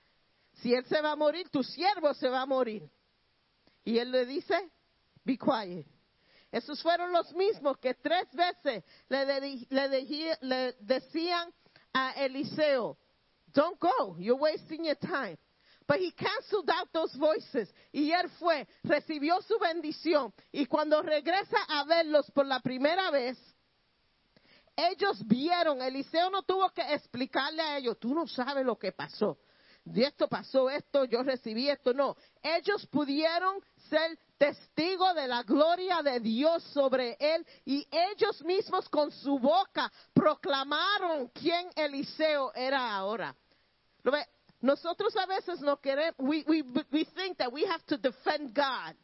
[0.60, 2.88] Si él se va a morir, tu siervo se va a morir.
[3.84, 4.70] Y él le dice,
[5.24, 5.86] be quiet.
[6.52, 11.52] Esos fueron los mismos que tres veces le, decían
[11.94, 12.98] a Eliseo,
[13.54, 15.38] don't go, you're wasting your time.
[15.88, 17.72] But he canceled out those voices.
[17.90, 20.32] Y él fue, recibió su bendición.
[20.52, 23.36] Y cuando regresa a verlos por la primera vez,
[24.76, 29.38] ellos vieron, Eliseo no tuvo que explicarle a ellos, tú no sabes lo que pasó.
[29.84, 32.16] De esto pasó esto, yo recibí esto, no.
[32.40, 39.10] Ellos pudieron ser testigos de la gloria de Dios sobre él y ellos mismos con
[39.10, 43.34] su boca proclamaron quién Eliseo era ahora.
[44.60, 46.44] Nosotros a veces no queremos, we,
[46.92, 48.94] we think that we have to defend God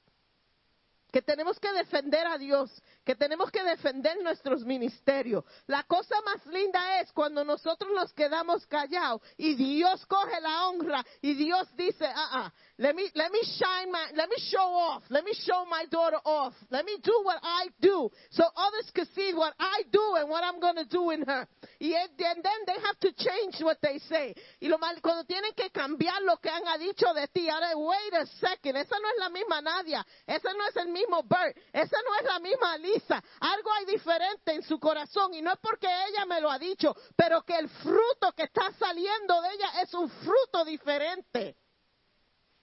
[1.13, 2.71] que tenemos que defender a Dios,
[3.05, 5.45] que tenemos que defender nuestros ministerios.
[5.67, 11.05] La cosa más linda es cuando nosotros nos quedamos callados y Dios coge la honra
[11.23, 15.03] y Dios dice, ah, ah, let me, let me shine my, let me show off,
[15.11, 19.07] let me show my daughter off, let me do what I do so others can
[19.15, 21.47] see what I do and what I'm going to do in her.
[21.81, 24.35] Y then they have to change what they say.
[24.61, 24.69] Y
[25.01, 28.99] cuando tienen que cambiar lo que han dicho de ti, ahora, wait a second, esa
[28.99, 32.39] no es la misma Nadia, esa no es el mismo Bert, esa no es la
[32.41, 33.23] misma Lisa.
[33.41, 36.95] Algo hay diferente en su corazón y no es porque ella me lo ha dicho,
[37.17, 41.57] pero que el fruto que está saliendo de ella es un fruto diferente.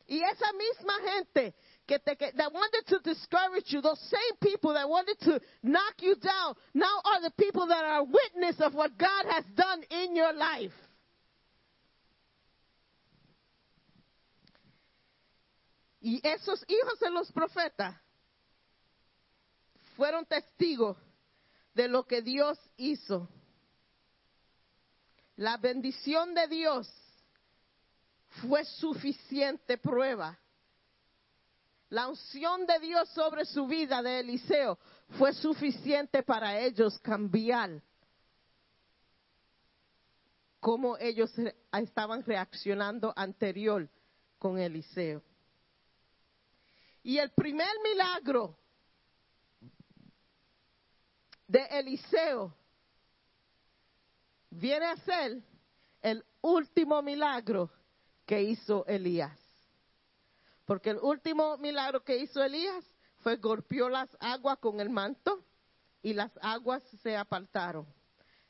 [0.07, 1.55] Y esa misma gente
[1.87, 5.95] que te, que, that wanted to discourage you, those same people that wanted to knock
[6.01, 10.15] you down, now are the people that are witness of what God has done in
[10.15, 10.73] your life.
[16.01, 17.95] Y esos hijos de los profetas
[19.95, 20.97] fueron testigos
[21.73, 23.27] de lo que Dios hizo.
[25.35, 26.89] La bendición de Dios
[28.41, 30.37] fue suficiente prueba.
[31.89, 34.77] La unción de Dios sobre su vida de Eliseo
[35.17, 37.81] fue suficiente para ellos cambiar
[40.59, 41.31] cómo ellos
[41.71, 43.87] estaban reaccionando anterior
[44.39, 45.21] con Eliseo.
[47.03, 48.57] Y el primer milagro
[51.47, 52.53] de Eliseo
[54.49, 55.41] viene a ser
[56.01, 57.71] el último milagro
[58.25, 59.37] que hizo Elías.
[60.65, 62.83] Porque el último milagro que hizo Elías
[63.19, 65.43] fue golpeó las aguas con el manto
[66.01, 67.87] y las aguas se apartaron.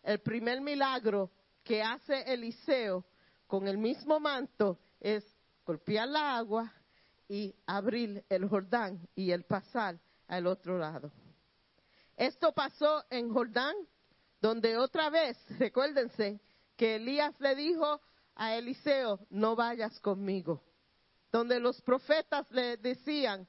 [0.03, 1.31] El primer milagro
[1.63, 3.05] que hace Eliseo
[3.47, 5.25] con el mismo manto es
[5.65, 6.71] golpear la agua
[7.27, 11.11] y abrir el Jordán y el pasar al otro lado.
[12.15, 13.75] Esto pasó en Jordán,
[14.41, 16.39] donde otra vez, recuérdense,
[16.77, 18.01] que Elías le dijo
[18.35, 20.61] a Eliseo, no vayas conmigo.
[21.31, 23.47] Donde los profetas le decían,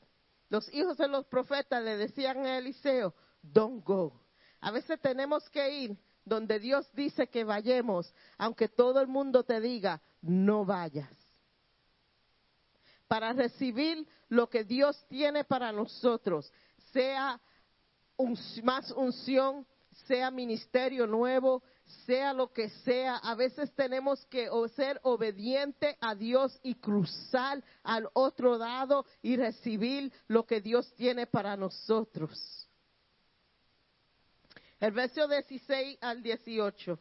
[0.48, 4.12] los hijos de los profetas le decían a Eliseo, don't go.
[4.60, 9.60] A veces tenemos que ir donde Dios dice que vayamos, aunque todo el mundo te
[9.60, 11.14] diga, no vayas.
[13.06, 16.52] Para recibir lo que Dios tiene para nosotros,
[16.92, 17.40] sea
[18.16, 19.66] un- más unción,
[20.06, 21.62] sea ministerio nuevo,
[22.04, 28.08] sea lo que sea, a veces tenemos que ser obediente a Dios y cruzar al
[28.12, 32.68] otro lado y recibir lo que Dios tiene para nosotros.
[34.80, 36.98] El verso 16 al 18.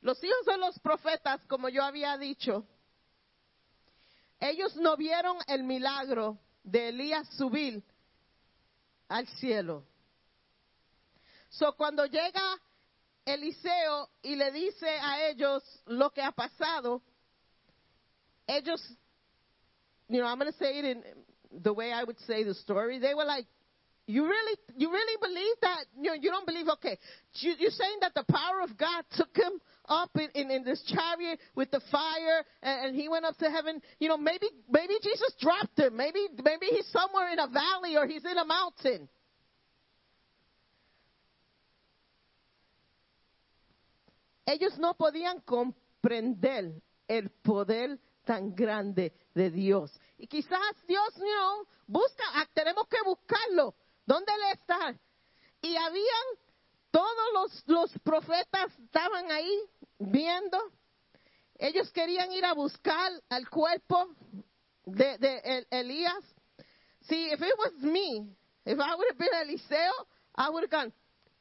[0.00, 2.64] Los hijos de los profetas, como yo había dicho,
[4.40, 7.82] ellos no vieron el milagro de Elías subir
[9.14, 9.84] al cielo.
[11.50, 12.58] So, cuando llega
[13.24, 17.00] Eliseo y le dice a ellos lo que ha pasado,
[18.48, 18.80] ellos,
[20.08, 21.04] you know, I'm going to say it in
[21.62, 22.98] the way I would say the story.
[22.98, 23.46] They were like,
[24.06, 25.84] you really, you really believe that?
[26.00, 26.98] You, you don't believe, okay.
[27.34, 29.52] You, you're saying that the power of God took him
[29.88, 33.50] up in, in, in this chariot with the fire and, and he went up to
[33.50, 33.80] heaven.
[33.98, 35.96] You know, maybe, maybe Jesus dropped him.
[35.96, 39.08] Maybe, maybe he's somewhere in a valley or he's in a mountain.
[44.46, 49.92] ellos no podían comprender el poder tan grande de Dios.
[50.16, 53.74] Y quizás Dios, you know, busca, ah, tenemos que buscarlo.
[54.06, 54.94] ¿Dónde él está?
[55.62, 56.26] Y habían,
[56.90, 59.60] todos los, los profetas estaban ahí
[59.98, 60.58] viendo.
[61.58, 64.08] Ellos querían ir a buscar al cuerpo
[64.84, 66.22] de, de El- Elías.
[67.08, 68.26] See, if it was me,
[68.64, 69.92] if I would have been Eliseo,
[70.36, 70.92] I would have gone,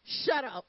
[0.03, 0.65] shut up.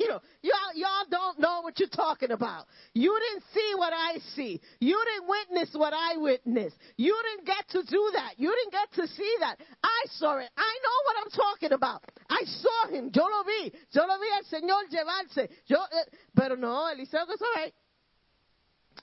[0.04, 2.64] You know, y'all, y'all don't know what you're talking about.
[2.94, 4.58] You didn't see what I see.
[4.80, 6.76] You didn't witness what I witnessed.
[6.96, 8.32] You didn't get to do that.
[8.38, 9.56] You didn't get to see that.
[9.84, 10.48] I saw it.
[10.56, 12.02] I know what I'm talking about.
[12.30, 13.10] I saw him.
[13.14, 13.72] Yo lo vi.
[13.90, 15.50] Yo lo vi al Señor llevarse.
[15.66, 17.74] Yo, eh, pero no, Eliseo goes, all right.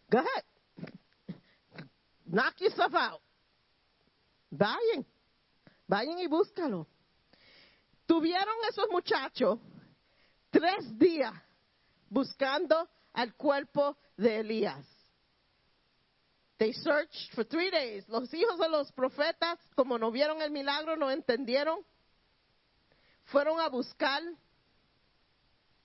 [0.09, 1.37] Go ahead.
[2.25, 3.21] Knock yourself out.
[4.51, 5.05] Vayan.
[5.87, 6.87] Vayan y búscalo.
[8.07, 9.59] Tuvieron esos muchachos
[10.49, 11.33] tres días
[12.09, 14.85] buscando al cuerpo de Elías.
[16.57, 18.07] They searched for three days.
[18.09, 21.79] Los hijos de los profetas, como no vieron el milagro, no entendieron.
[23.25, 24.23] Fueron a buscar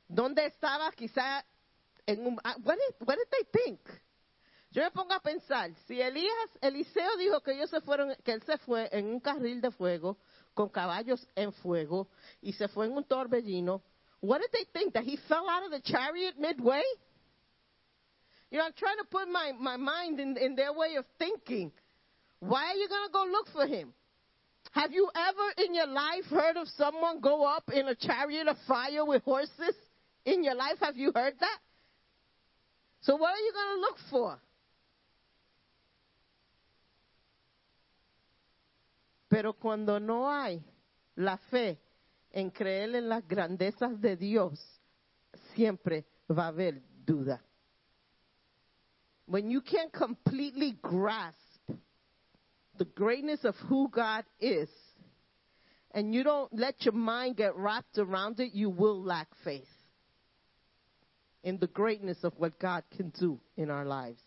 [0.09, 1.45] dónde estaba, quizá
[2.07, 2.41] en un.
[2.45, 3.81] ah, What did, they think?
[4.71, 6.33] Yo me pongo a pensar, si Elías,
[6.63, 10.17] Eliseo dijo que ellos se fueron, que él se fue en un carril de fuego
[10.55, 12.09] con caballos en fuego
[12.41, 13.83] y se fue en un torbellino,
[14.23, 14.95] what did they think?
[14.95, 16.83] That he fell out of the chariot midway?
[18.53, 21.73] You know, I'm trying to put my, my mind in, in their way of thinking.
[22.39, 23.93] Why are you going to go look for him?
[24.71, 28.57] Have you ever in your life heard of someone go up in a chariot of
[28.69, 29.75] fire with horses?
[30.25, 31.59] In your life, have you heard that?
[33.01, 34.39] So what are you going to look for?
[39.29, 40.63] Pero cuando no hay
[41.17, 41.79] la fe
[42.33, 44.59] en creer en las grandezas de Dios,
[45.55, 47.41] siempre va a haber duda.
[49.27, 51.37] When you can't completely grasp
[52.79, 54.69] the greatness of who God is,
[55.93, 59.69] and you don't let your mind get wrapped around it, you will lack faith
[61.43, 64.21] in the greatness of what God can do in our lives.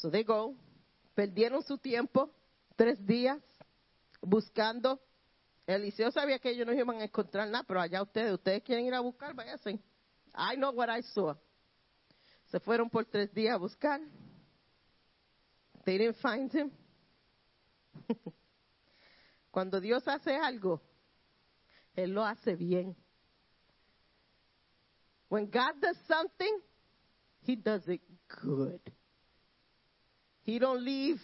[0.00, 0.54] So they go,
[1.14, 2.30] perdieron su tiempo,
[2.76, 3.40] tres días,
[4.20, 5.00] buscando.
[5.66, 8.94] Eliseo sabía que ellos no iban a encontrar nada, pero allá ustedes, ustedes quieren ir
[8.94, 9.80] a buscar, váyanse.
[10.36, 11.34] I know what I saw.
[12.50, 14.00] Se fueron por tres días a buscar.
[15.84, 16.70] They didn't find him.
[19.50, 20.82] Cuando Dios hace algo,
[21.94, 22.96] Él lo hace bien.
[25.28, 26.60] When God does something,
[27.42, 28.02] He does it
[28.42, 28.80] good.
[30.44, 31.20] He don't leave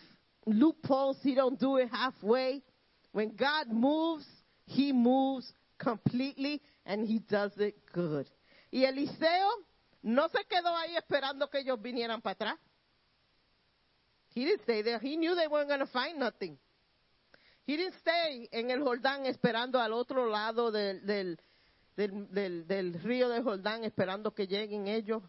[0.46, 1.18] loopholes.
[1.22, 2.62] He don't do it halfway.
[3.12, 4.26] When God moves,
[4.66, 8.26] He moves completely and He does it good.
[8.72, 9.48] Y Eliseo
[10.02, 12.58] no se quedó ahí esperando que ellos vinieran para atrás.
[14.34, 14.98] He didn't stay there.
[15.00, 16.56] He knew they weren't going to find nothing.
[17.66, 21.38] He didn't stay en el Jordán esperando al otro lado del, del,
[21.96, 25.22] del, río de Jordán esperando que lleguen ellos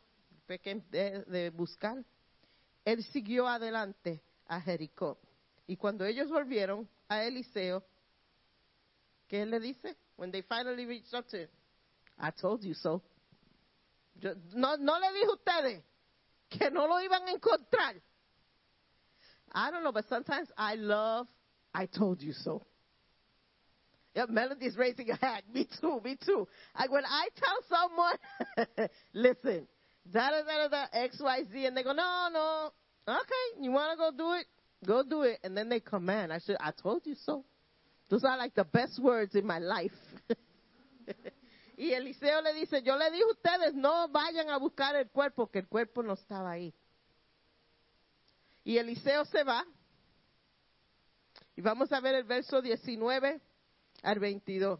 [0.47, 2.03] de, de buscar.
[2.85, 5.17] Él siguió adelante a Jericó.
[5.67, 7.83] Y cuando ellos volvieron a Eliseo,
[9.27, 9.95] ¿Qué él le dice?
[10.17, 11.47] When they finally reached up to him.
[12.19, 13.01] I told you so.
[14.19, 15.83] Yo- no, no le dije a ustedes
[16.49, 17.95] que no lo iban a encontrar.
[19.53, 21.27] I don't know, but sometimes I love,
[21.73, 22.61] I told you so.
[24.13, 25.43] Yeah, Melody's raising her hand.
[25.53, 26.45] Me too, me too.
[26.77, 29.65] Like when I tell someone, listen,
[30.05, 32.71] da da da da X, Y, Z, and they go, no, no,
[33.07, 34.47] okay, you want to go do it?
[34.85, 35.39] Go do it.
[35.43, 36.33] And then they command.
[36.33, 37.45] I should, I told you so.
[38.09, 39.91] Those are like the best words in my life.
[41.77, 45.47] y Eliseo le dice, yo le dije a ustedes, no vayan a buscar el cuerpo,
[45.47, 46.73] que el cuerpo no estaba ahí.
[48.63, 49.65] Y Eliseo se va.
[51.55, 53.39] Y vamos a ver el verso 19
[54.03, 54.79] al 22.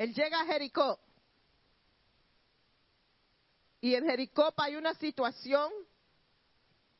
[0.00, 0.98] Él llega a Jericó.
[3.82, 5.70] Y en Jericó hay una situación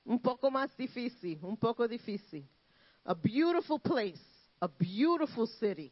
[0.04, 2.46] un poco más difícil, un poco difícil.
[3.04, 4.20] A beautiful place,
[4.60, 5.90] a beautiful city.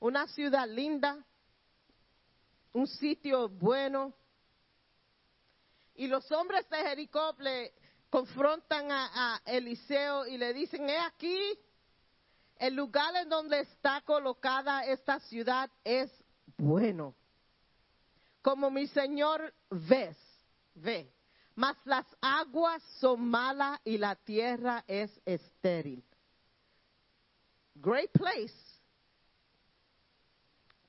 [0.00, 1.24] Una ciudad linda,
[2.72, 4.12] un sitio bueno.
[5.94, 7.72] Y los hombres de Jericó le
[8.10, 11.56] confrontan a, a Eliseo y le dicen, he aquí,
[12.56, 16.10] el lugar en donde está colocada esta ciudad es
[16.58, 17.14] bueno.
[18.42, 20.16] Como mi Señor ves,
[20.74, 21.10] ve.
[21.54, 26.04] Mas las aguas son malas y la tierra es estéril.
[27.80, 28.54] Great place.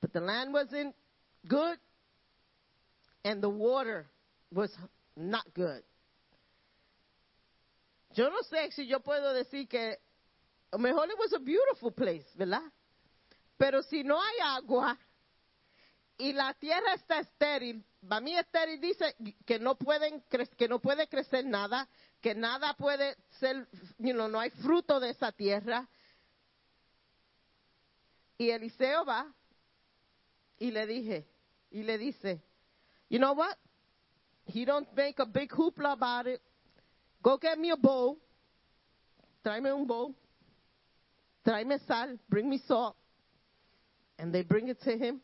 [0.00, 0.94] But the land wasn't
[1.46, 1.78] good
[3.24, 4.06] and the water
[4.52, 4.70] was
[5.16, 5.82] not good.
[8.14, 9.96] Yo no sé si yo puedo decir que
[10.78, 12.62] mejor it was a beautiful place, ¿verdad?
[13.58, 14.96] Pero si no hay agua
[16.20, 17.82] y la tierra está estéril,
[18.20, 19.16] mí estéril dice
[19.46, 20.22] que no pueden
[20.56, 21.88] que no puede crecer nada,
[22.20, 23.66] que nada puede ser,
[23.98, 25.88] you know, no hay fruto de esa tierra.
[28.36, 29.32] Y Eliseo va
[30.58, 31.26] y le dije,
[31.70, 32.42] y le dice,
[33.08, 33.56] you know what?
[34.44, 36.42] He don't make a big hoopla about it.
[37.22, 38.18] Go get me a bowl.
[39.42, 40.14] Tráeme un bowl.
[41.46, 42.18] Tráeme sal.
[42.28, 42.96] Bring me salt.
[44.18, 45.22] And they bring it to him.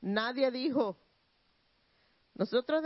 [0.00, 0.96] Nadie dijo,
[2.34, 2.82] nosotros,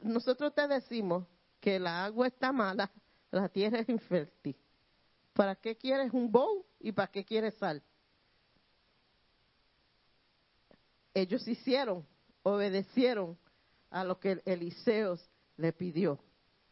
[0.00, 1.26] nosotros te decimos
[1.60, 2.90] que la agua está mala,
[3.30, 4.56] la tierra es infértil.
[5.32, 7.82] ¿Para qué quieres un bowl y para qué quieres sal?
[11.12, 12.06] Ellos hicieron,
[12.42, 13.38] obedecieron
[13.90, 15.16] a lo que Eliseo
[15.56, 16.18] le pidió.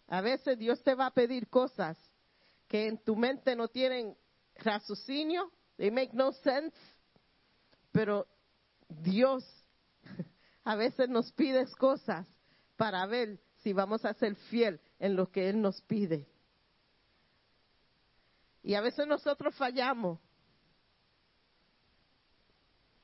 [0.09, 1.97] A veces Dios te va a pedir cosas
[2.67, 4.17] que en tu mente no tienen
[4.57, 6.77] raciocinio, they make no sense,
[7.93, 8.27] pero
[9.01, 9.45] Dios
[10.65, 12.27] a veces nos pide cosas
[12.77, 16.27] para ver si vamos a ser fiel en lo que Él nos pide.
[18.63, 20.19] Y a veces nosotros fallamos.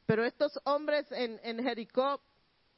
[0.06, 2.20] Pero estos hombres en, en Jericó,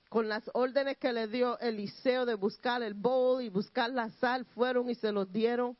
[0.08, 4.44] con las órdenes que le dio Eliseo de buscar el bowl y buscar la sal,
[4.46, 5.76] fueron y se los dieron.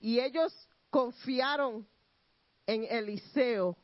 [0.00, 0.52] Y ellos
[0.90, 1.86] confiaron
[2.66, 3.76] en Eliseo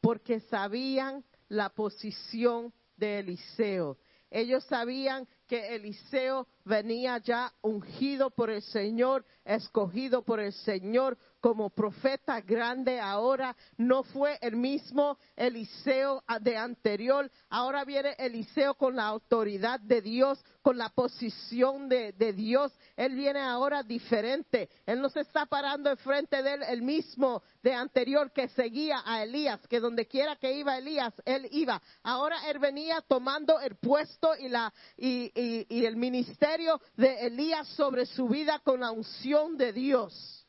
[0.00, 3.98] porque sabían la posición de Eliseo.
[4.30, 11.70] Ellos sabían que Eliseo venía ya ungido por el Señor, escogido por el Señor como
[11.70, 13.56] profeta grande ahora.
[13.78, 17.30] No fue el mismo Eliseo de anterior.
[17.48, 22.72] Ahora viene Eliseo con la autoridad de Dios, con la posición de, Dios.
[22.96, 24.68] Él viene ahora diferente.
[24.86, 29.22] Él no se está parando enfrente de él el mismo de anterior que seguía a
[29.22, 31.80] Elías, que donde quiera que iba Elías, él iba.
[32.02, 36.49] Ahora él venía tomando el puesto y, la, y el ministerio
[36.96, 40.46] de Elías sobre su vida con la unción de Dios.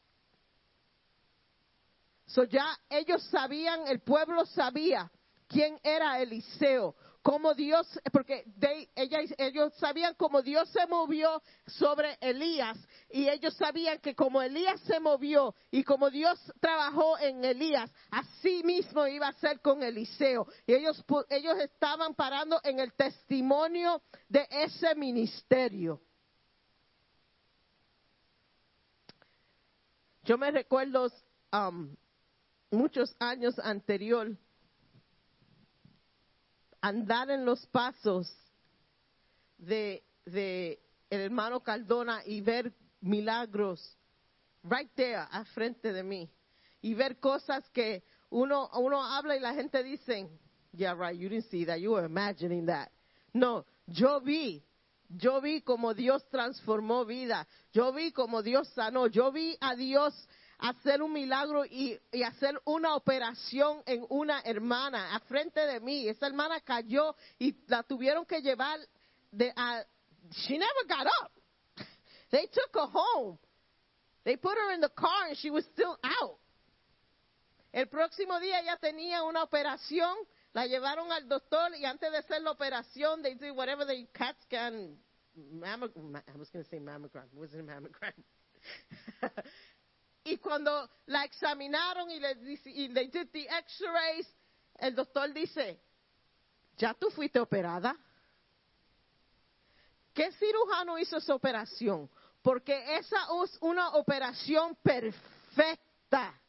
[2.26, 5.11] So ya ellos sabían, el pueblo sabía
[5.48, 12.18] quién era Eliseo, cómo Dios, porque they- ella- ellos sabían cómo Dios se movió sobre
[12.19, 12.77] Elías
[13.10, 18.64] y ellos sabían que como Elías se movió y como Dios trabajó en Elías, así
[18.64, 20.48] mismo iba a ser con Eliseo.
[20.65, 26.02] Y ellos, ellos estaban parando en el testimonio de ese ministerio.
[30.23, 31.11] Yo me recuerdo
[31.52, 31.95] um,
[32.69, 34.38] muchos años anterior
[36.82, 38.32] andar en los pasos
[39.58, 40.80] de, de
[41.10, 43.98] el hermano Cardona y ver milagros
[44.64, 46.30] right there al frente de mí
[46.82, 50.30] y ver cosas que uno uno habla y la gente dice
[50.74, 52.90] yeah right you didn't see that you were imagining that
[53.34, 54.64] no yo vi
[55.18, 57.48] Yo vi como Dios transformó vida.
[57.74, 59.08] Yo vi como Dios sanó.
[59.08, 60.14] Yo vi a Dios
[60.61, 66.07] hacer un milagro y, hacer una operación en una hermana a frente de mí.
[66.07, 68.79] Esa hermana cayó y la tuvieron que llevar
[69.31, 69.53] de
[70.29, 71.31] she never got up.
[72.29, 73.38] They took her home.
[74.23, 76.38] They put her in the car and she was still out.
[77.73, 80.15] El próximo día ella tenía una operación,
[80.53, 84.35] la llevaron al doctor y antes de hacer la operación, they did whatever the CAT
[84.43, 84.97] scan,
[85.63, 85.77] I
[86.38, 88.13] was going to say mammogram, it wasn't a mammogram.
[90.23, 94.27] y cuando la examinaron y le y they did the x-rays,
[94.77, 95.80] el doctor dice,
[96.77, 97.95] ¿ya tú fuiste operada?
[100.14, 102.10] ¿Qué cirujano hizo esa operación?
[102.41, 106.39] Porque esa es una operación perfecta.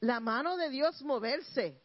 [0.00, 1.80] La mano de Dios moverse.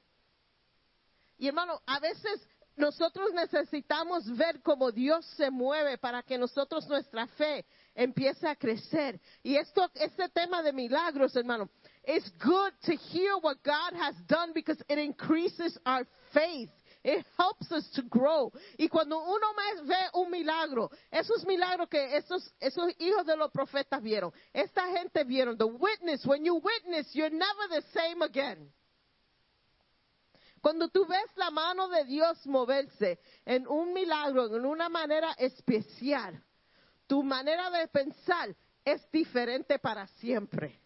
[1.37, 7.27] Y hermano, a veces nosotros necesitamos ver cómo Dios se mueve para que nosotros nuestra
[7.27, 7.65] fe
[7.95, 9.19] empiece a crecer.
[9.43, 11.69] Y esto, este tema de milagros, hermano,
[12.05, 16.69] it's good to hear what God has done because it increases our faith.
[17.03, 18.51] It helps us to grow.
[18.79, 23.51] Y cuando uno más ve un milagro, esos milagros que esos, esos hijos de los
[23.51, 28.71] profetas vieron, esta gente vieron, the witness, when you witness, you're never the same again.
[30.61, 36.43] Cuando tú ves la mano de Dios moverse en un milagro, en una manera especial,
[37.07, 40.79] tu manera de pensar es diferente para siempre.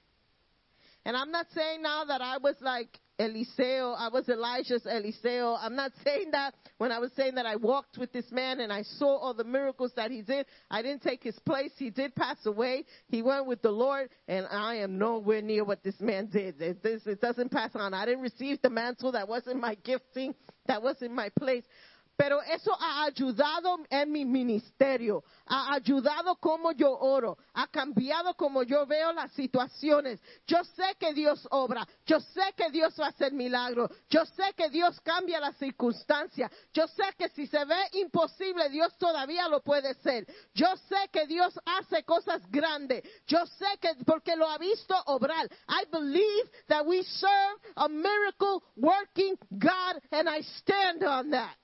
[1.06, 5.58] And I'm not saying now that I was like Eliseo, I was Elijah's Eliseo.
[5.60, 8.72] I'm not saying that when I was saying that I walked with this man and
[8.72, 10.46] I saw all the miracles that he did.
[10.70, 11.72] I didn't take his place.
[11.78, 12.86] He did pass away.
[13.08, 16.62] He went with the Lord, and I am nowhere near what this man did.
[16.62, 17.94] It, this, it doesn't pass on.
[17.94, 19.12] I didn't receive the mantle.
[19.14, 20.34] That wasn't my gifting.
[20.68, 21.64] That wasn't my place.
[22.20, 28.62] Pero eso ha ayudado en mi ministerio, ha ayudado como yo oro, ha cambiado como
[28.64, 30.20] yo veo las situaciones.
[30.46, 34.54] Yo sé que Dios obra, yo sé que Dios va a hacer milagros, yo sé
[34.58, 39.62] que Dios cambia las circunstancias, yo sé que si se ve imposible, Dios todavía lo
[39.62, 40.28] puede hacer.
[40.54, 45.48] Yo sé que Dios hace cosas grandes, yo sé que porque lo ha visto obrar.
[45.70, 51.56] I believe that we serve a miracle working God and I stand on that.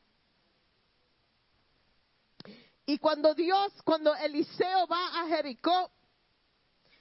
[2.85, 5.91] Y cuando Dios, cuando Eliseo va a Jericó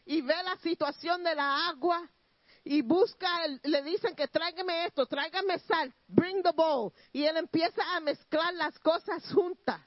[0.06, 2.08] y ve la situación de la agua
[2.64, 3.28] y busca,
[3.62, 6.92] le dicen que tráigame esto, tráigame sal, bring the bowl.
[7.12, 9.80] Y él empieza a mezclar las cosas juntas.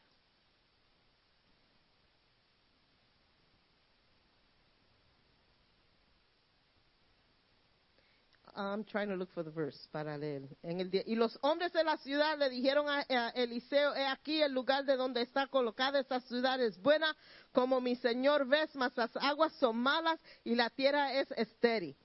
[8.57, 10.41] I'm trying to look for the verse para leer.
[10.63, 14.41] En el y los hombres de la ciudad le dijeron a, a Eliseo, he aquí
[14.41, 17.15] el lugar de donde está colocada esta ciudad es buena,
[17.51, 21.95] como mi señor ves, mas las aguas son malas y la tierra es estéril.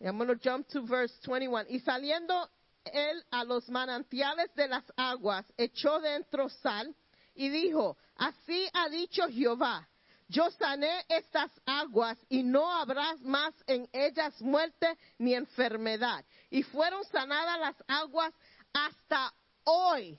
[0.00, 1.66] I'm going to jump to verse 21.
[1.70, 2.48] Y saliendo
[2.84, 6.94] él a los manantiales de las aguas, echó dentro sal
[7.34, 9.88] y dijo, así ha dicho Jehová,
[10.28, 14.86] yo sané estas aguas y no habrá más en ellas muerte
[15.18, 16.24] ni enfermedad.
[16.50, 18.34] Y fueron sanadas las aguas
[18.72, 19.32] hasta
[19.64, 20.18] hoy,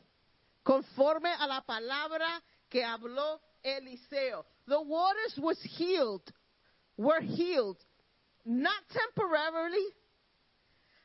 [0.64, 4.45] conforme a la palabra que habló Eliseo.
[4.68, 6.23] The waters was healed,
[6.98, 7.77] were healed,
[8.45, 9.94] not temporarily.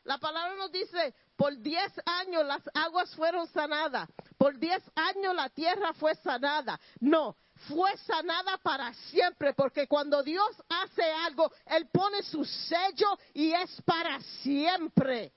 [0.04, 4.08] La palabra nos dice, por diez años las aguas fueron sanadas,
[4.38, 6.78] por diez años la tierra fue sanada.
[7.00, 7.36] No,
[7.68, 13.80] fue sanada para siempre, porque cuando Dios hace algo, Él pone su sello y es
[13.82, 15.32] para siempre.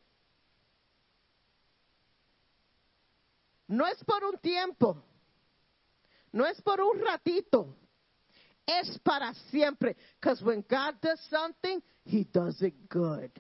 [3.68, 5.04] No es por un tiempo,
[6.32, 7.76] no es por un ratito,
[8.66, 9.98] es para siempre.
[10.20, 13.32] Because when God does something, He does it good.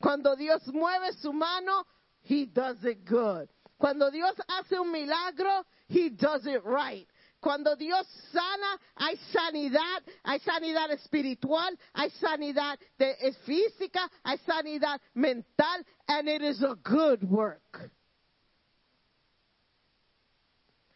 [0.00, 1.86] Cuando Dios mueve su mano,
[2.22, 3.48] He does it good.
[3.78, 7.08] Cuando Dios hace un milagro, He does it right.
[7.44, 14.98] Cuando Dios sana, hay sanidad, hay sanidad espiritual, hay sanidad de, es física, hay sanidad
[15.12, 17.90] mental, and it is a good work.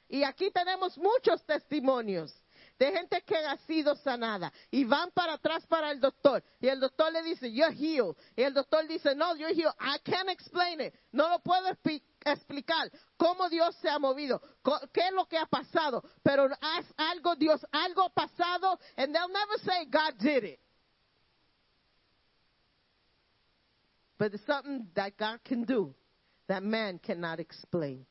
[0.09, 2.35] Y aquí tenemos muchos testimonios
[2.79, 6.43] de gente que ha sido sanada y van para atrás para el doctor.
[6.61, 8.17] Y el doctor le dice you're healed.
[8.37, 9.75] Y el doctor dice no you're healed.
[9.81, 10.95] I can't explain it.
[11.13, 11.69] No lo puedo
[12.25, 14.41] explicar cómo Dios se ha movido
[14.93, 16.03] qué es lo que ha pasado.
[16.23, 20.61] Pero haz algo Dios algo ha pasado and they'll never say God did it.
[24.19, 25.95] But it's something that God can do
[26.49, 28.07] that man cannot explain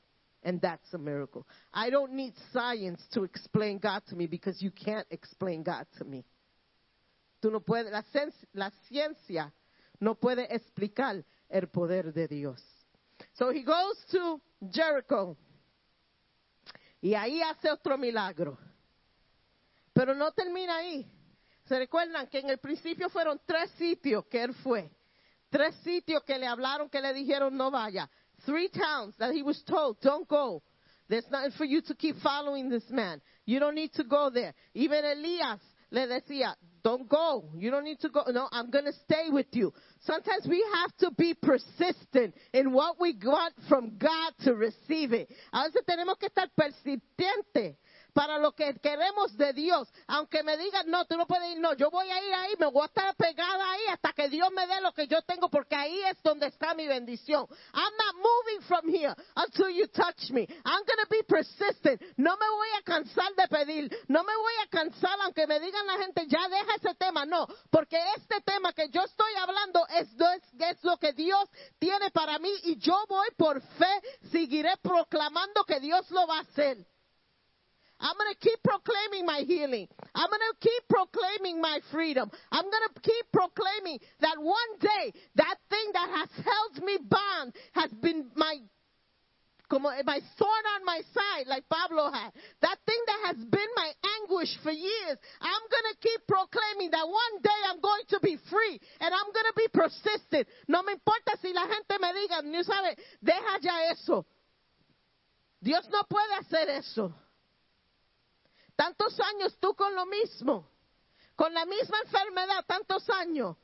[0.48, 1.46] And that's a miracle.
[1.74, 6.06] I don't need science to explain God to me because you can't explain God to
[6.06, 6.24] me.
[7.44, 8.02] Tú no la,
[8.54, 9.52] la ciencia
[10.00, 12.64] no puede explicar el poder de Dios.
[13.34, 14.40] So he goes to
[14.72, 15.36] Jericho.
[17.02, 18.58] Y ahí hace otro milagro.
[19.92, 21.06] Pero no termina ahí.
[21.68, 24.90] ¿Se recuerdan que en el principio fueron tres sitios que él fue?
[25.50, 28.10] Tres sitios que le hablaron, que le dijeron no vaya.
[28.48, 30.64] Three towns that he was told, don't go.
[31.10, 33.22] There's nothing for you to keep following this man.
[33.46, 34.54] You don't need to go there.
[34.74, 35.60] Even Elias
[35.92, 37.50] le decía, uh, don't go.
[37.56, 38.24] You don't need to go.
[38.30, 39.74] No, I'm going to stay with you.
[40.06, 45.30] Sometimes we have to be persistent in what we want from God to receive it.
[45.52, 47.76] A veces tenemos que estar persistentes
[48.18, 49.88] para lo que queremos de Dios.
[50.08, 52.66] Aunque me digan, no, tú no puedes ir, no, yo voy a ir ahí, me
[52.66, 55.76] voy a estar pegada ahí hasta que Dios me dé lo que yo tengo, porque
[55.76, 57.46] ahí es donde está mi bendición.
[57.76, 60.48] I'm not moving from here until you touch me.
[60.66, 62.02] I'm going to be persistent.
[62.18, 63.96] No me voy a cansar de pedir.
[64.08, 67.24] No me voy a cansar aunque me digan la gente, ya deja ese tema.
[67.24, 72.10] No, porque este tema que yo estoy hablando es, es, es lo que Dios tiene
[72.10, 76.97] para mí y yo voy por fe, seguiré proclamando que Dios lo va a hacer.
[78.00, 79.88] I'm going to keep proclaiming my healing.
[80.14, 82.30] I'm going to keep proclaiming my freedom.
[82.52, 87.54] I'm going to keep proclaiming that one day that thing that has held me bound
[87.74, 88.58] has been my
[89.70, 92.32] my thorn on my side, like Pablo had.
[92.62, 93.92] That thing that has been my
[94.22, 95.18] anguish for years.
[95.42, 99.32] I'm going to keep proclaiming that one day I'm going to be free and I'm
[99.34, 100.48] going to be persistent.
[100.70, 104.26] No me importa si la gente me diga, no sabe, deja ya eso.
[105.62, 107.14] Dios no puede hacer eso.
[108.78, 110.70] Tantos años tú con lo mismo,
[111.36, 113.58] con la misma enfermedad, tantos años.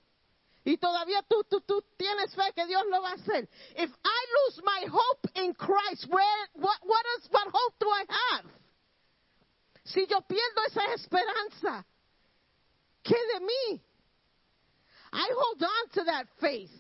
[0.66, 3.48] Y todavía tú, tú, tú tienes fe que Dios lo va a hacer.
[3.76, 8.46] If I lose my hope in Christ, where, what, what, what hope do I have?
[9.86, 11.86] Si yo pierdo esa esperanza,
[13.04, 13.82] ¿qué de mí?
[15.12, 16.72] I hold on to that faith.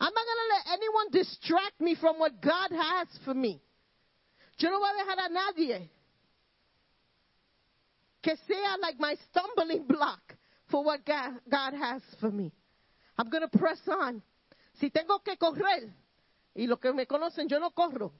[0.00, 3.60] I'm not going to let anyone distract me from what God has for me.
[4.58, 5.90] Yo no voy a dejar a nadie
[8.22, 10.36] que sea like my stumbling block
[10.70, 12.52] for what God, has for me.
[13.16, 14.22] I'm going to press on.
[14.80, 15.92] Si tengo que correr,
[16.54, 18.12] y los que me conocen, yo no corro.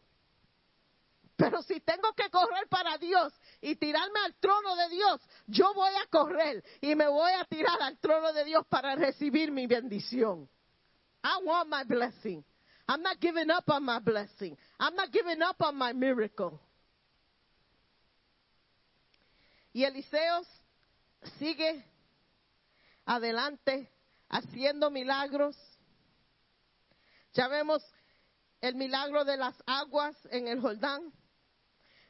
[1.36, 5.92] Pero si tengo que correr para Dios y tirarme al trono de Dios, yo voy
[5.94, 10.48] a correr y me voy a tirar al trono de Dios para recibir mi bendición.
[11.22, 12.44] I want my blessing.
[12.88, 14.56] I'm not giving up on my blessing.
[14.80, 16.58] I'm not giving up on my miracle.
[19.78, 20.42] Y Eliseo
[21.38, 21.84] sigue
[23.04, 23.88] adelante
[24.28, 25.56] haciendo milagros.
[27.32, 27.84] Ya vemos
[28.60, 31.12] el milagro de las aguas en el Jordán.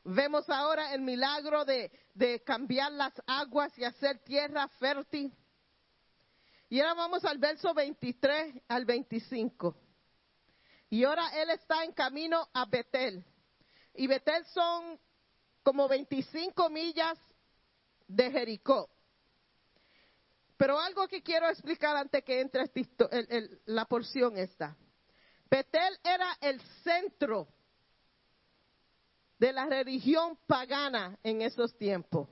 [0.03, 5.31] Vemos ahora el milagro de, de cambiar las aguas y hacer tierra fértil.
[6.70, 9.77] Y ahora vamos al verso 23 al 25.
[10.89, 13.23] Y ahora él está en camino a Betel.
[13.93, 14.99] Y Betel son
[15.62, 17.19] como 25 millas
[18.09, 18.90] de Jericó.
[20.56, 22.64] Pero algo que quiero explicar antes que entre
[23.12, 24.76] el- la porción esta.
[25.48, 27.47] Betel era el centro
[29.39, 32.28] de la religión pagana en esos tiempos.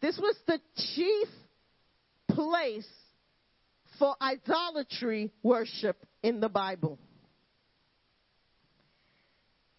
[0.00, 1.28] This was the chief
[2.26, 2.88] place
[3.98, 6.98] for idolatry worship in the Bible.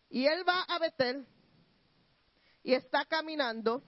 [0.10, 1.26] Y él va a Betel
[2.64, 3.84] y está caminando.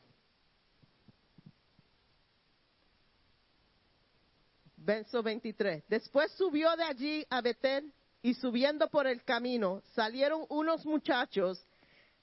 [4.89, 5.83] Verso 23.
[5.87, 7.93] Después subió de allí a Betel
[8.23, 11.63] y subiendo por el camino salieron unos muchachos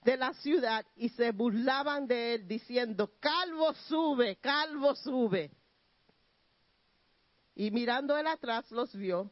[0.02, 5.52] de la ciudad y se burlaban de él diciendo, calvo sube, calvo sube.
[7.54, 9.30] Y mirando él atrás los vio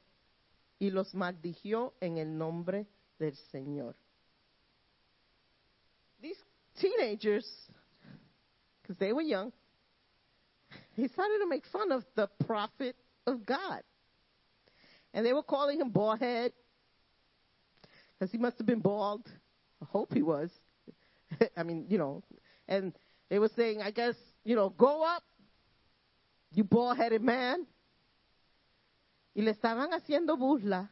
[0.78, 2.86] y los maldijo en el nombre
[3.18, 3.96] del Señor.
[6.20, 6.38] These
[6.80, 7.68] teenagers,
[8.80, 9.52] because they were young,
[10.96, 12.94] they started to make fun of the prophet
[13.26, 13.82] of God.
[15.12, 16.52] And they were calling him bald head,
[18.18, 19.28] because he must have been bald.
[19.82, 20.50] I hope he was.
[21.56, 22.22] I mean, you know,
[22.68, 22.92] and
[23.28, 24.14] they were saying, I guess,
[24.44, 25.22] you know, go up,
[26.52, 27.66] you bald headed man.
[29.36, 30.88] Y le estaban haciendo burla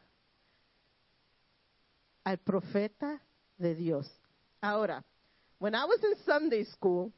[2.25, 3.19] al profeta
[3.57, 4.09] de Dios.
[4.61, 5.03] Ahora,
[5.59, 7.11] when I was in Sunday school,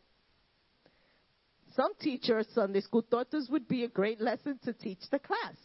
[1.76, 5.56] some teachers, Sunday school, this would be a great lesson to teach the class.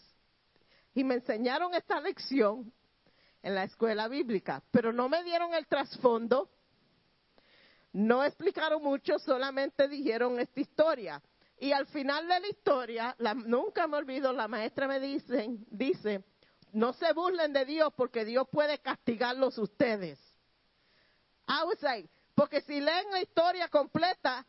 [0.95, 2.73] Y me enseñaron esta lección
[3.43, 6.51] en la escuela bíblica, pero no me dieron el trasfondo,
[7.93, 11.23] no explicaron mucho, solamente dijeron esta historia.
[11.59, 16.25] Y al final de la historia, la- nunca me olvido, la maestra me dice, dice,
[16.73, 20.19] no se burlen de Dios porque Dios puede castigarlos ustedes.
[21.49, 24.47] I was like, porque si leen la historia completa,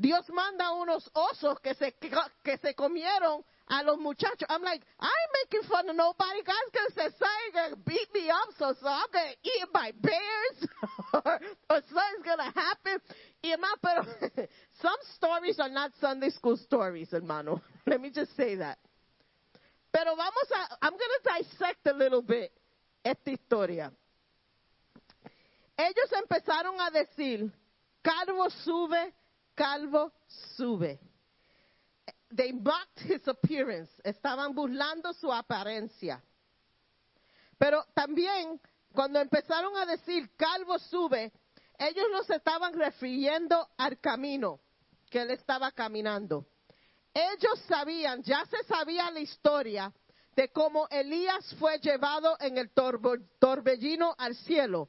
[0.00, 4.48] Dios manda unos osos que se, que se comieron a los muchachos.
[4.48, 6.42] I'm like, I'm making fun of nobody.
[6.42, 9.72] God's going to say, going to beat me up, so, so I'm going to eat
[9.74, 10.68] by bears
[11.12, 11.40] or,
[11.70, 12.98] or something's going to happen.
[13.44, 14.46] Y hermano, pero
[14.80, 17.60] some stories are not Sunday school stories, hermano.
[17.86, 18.78] Let me just say that.
[19.92, 22.52] Pero vamos a, I'm going to dissect a little bit
[23.04, 23.92] esta historia.
[25.76, 27.50] Ellos empezaron a decir,
[28.02, 29.12] calvo sube,
[29.60, 30.10] calvo
[30.56, 30.98] sube.
[32.34, 33.90] They mocked his appearance.
[34.02, 36.22] Estaban burlando su apariencia.
[37.58, 38.58] Pero también,
[38.94, 41.30] cuando empezaron a decir calvo sube,
[41.78, 44.60] ellos no se estaban refiriendo al camino
[45.10, 46.46] que él estaba caminando.
[47.12, 49.92] Ellos sabían, ya se sabía la historia
[50.36, 54.88] de cómo Elías fue llevado en el torbellino al cielo.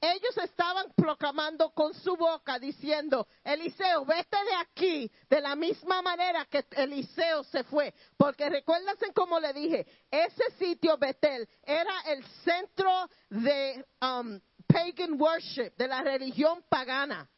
[0.00, 6.44] Ellos estaban proclamando con su boca diciendo, Eliseo, vete de aquí de la misma manera
[6.44, 7.92] que Eliseo se fue.
[8.16, 15.72] Porque recuérdense como le dije, ese sitio Betel era el centro de um, pagan worship,
[15.76, 17.28] de la religión pagana.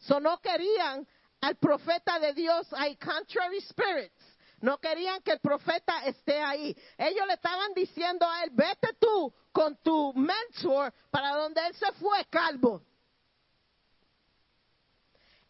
[0.00, 1.06] So no querían
[1.40, 4.29] al profeta de Dios, hay contrary spirits.
[4.60, 6.76] No querían que el profeta esté ahí.
[6.98, 11.90] Ellos le estaban diciendo a él, vete tú con tu mentor para donde él se
[11.92, 12.82] fue, calvo.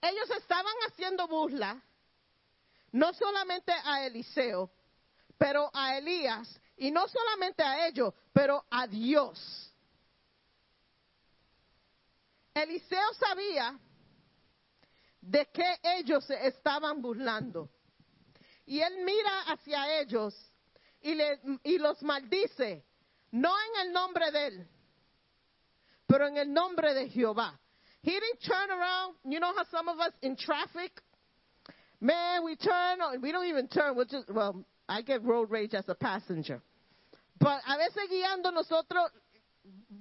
[0.00, 1.82] Ellos estaban haciendo burla,
[2.92, 4.70] no solamente a Eliseo,
[5.36, 9.74] pero a Elías, y no solamente a ellos, pero a Dios.
[12.54, 13.78] Eliseo sabía
[15.20, 17.68] de qué ellos se estaban burlando.
[18.70, 20.32] Y él mira hacia ellos
[21.02, 22.84] y, le- y los maldice,
[23.32, 24.68] no en el nombre de él,
[26.06, 27.58] pero en el nombre de Jehová.
[28.02, 29.16] He didn't turn around.
[29.24, 30.92] You know how some of us in traffic,
[32.00, 33.96] man, we turn, we don't even turn.
[33.96, 36.62] We're just, well, I get road rage as a passenger.
[37.40, 39.10] But a veces guiando nosotros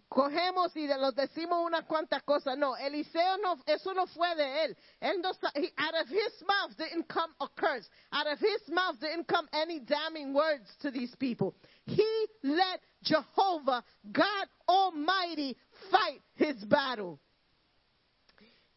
[0.08, 2.58] cogemos y los decimos unas cuantas cosas.
[2.58, 4.78] No, Eliseo no, eso no fue de él.
[5.02, 7.88] Out of his mouth didn't come a curse.
[8.12, 11.56] Out of his mouth didn't come any damning words to these people.
[11.86, 15.56] He let Jehovah, God Almighty,
[15.92, 17.20] fight his battle.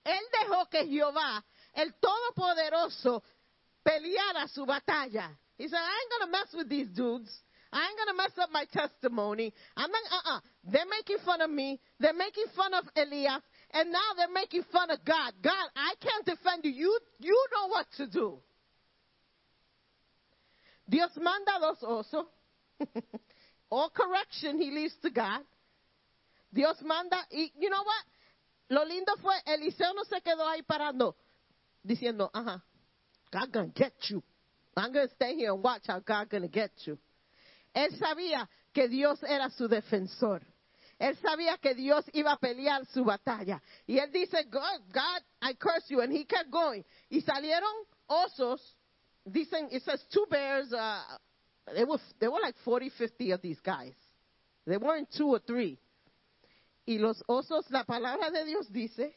[0.04, 1.42] Él dejó que Jehová,
[1.74, 3.22] el Todopoderoso,
[3.84, 5.30] peleara su batalla.
[5.56, 7.30] He said, I ain't to mess with these dudes.
[7.72, 9.54] I ain't going to mess up my testimony.
[9.76, 10.40] I'm not, uh-uh.
[10.64, 11.80] They're making fun of me.
[11.98, 13.42] They're making fun of Elias.
[13.72, 15.32] And now they're making fun of God.
[15.42, 16.70] God, I can't defend you.
[16.70, 18.38] You, you know what to do.
[20.88, 22.26] Dios manda dos osos.
[23.70, 25.40] All correction he leaves to God.
[26.52, 28.04] Dios manda, y you know what?
[28.68, 31.16] Lo lindo fue, Eliseo no se quedó ahí parando,
[31.82, 32.62] diciendo, ajá,
[33.32, 34.22] God gonna get you.
[34.76, 36.98] I'm gonna stay here and watch how God gonna get you.
[37.74, 40.42] Él sabía que Dios era su defensor.
[40.98, 43.60] Él sabía que Dios iba a pelear su batalla.
[43.86, 46.00] Y él dice, God, God, I curse you.
[46.00, 46.84] And he kept going.
[47.10, 47.72] Y salieron
[48.06, 48.60] osos.
[49.24, 50.72] Dicen, it says two bears.
[50.72, 51.02] Uh,
[51.74, 53.94] they, were, they were like 40, 50 of these guys.
[54.66, 55.78] They weren't two or three.
[56.86, 59.14] Y los osos, la palabra de Dios dice,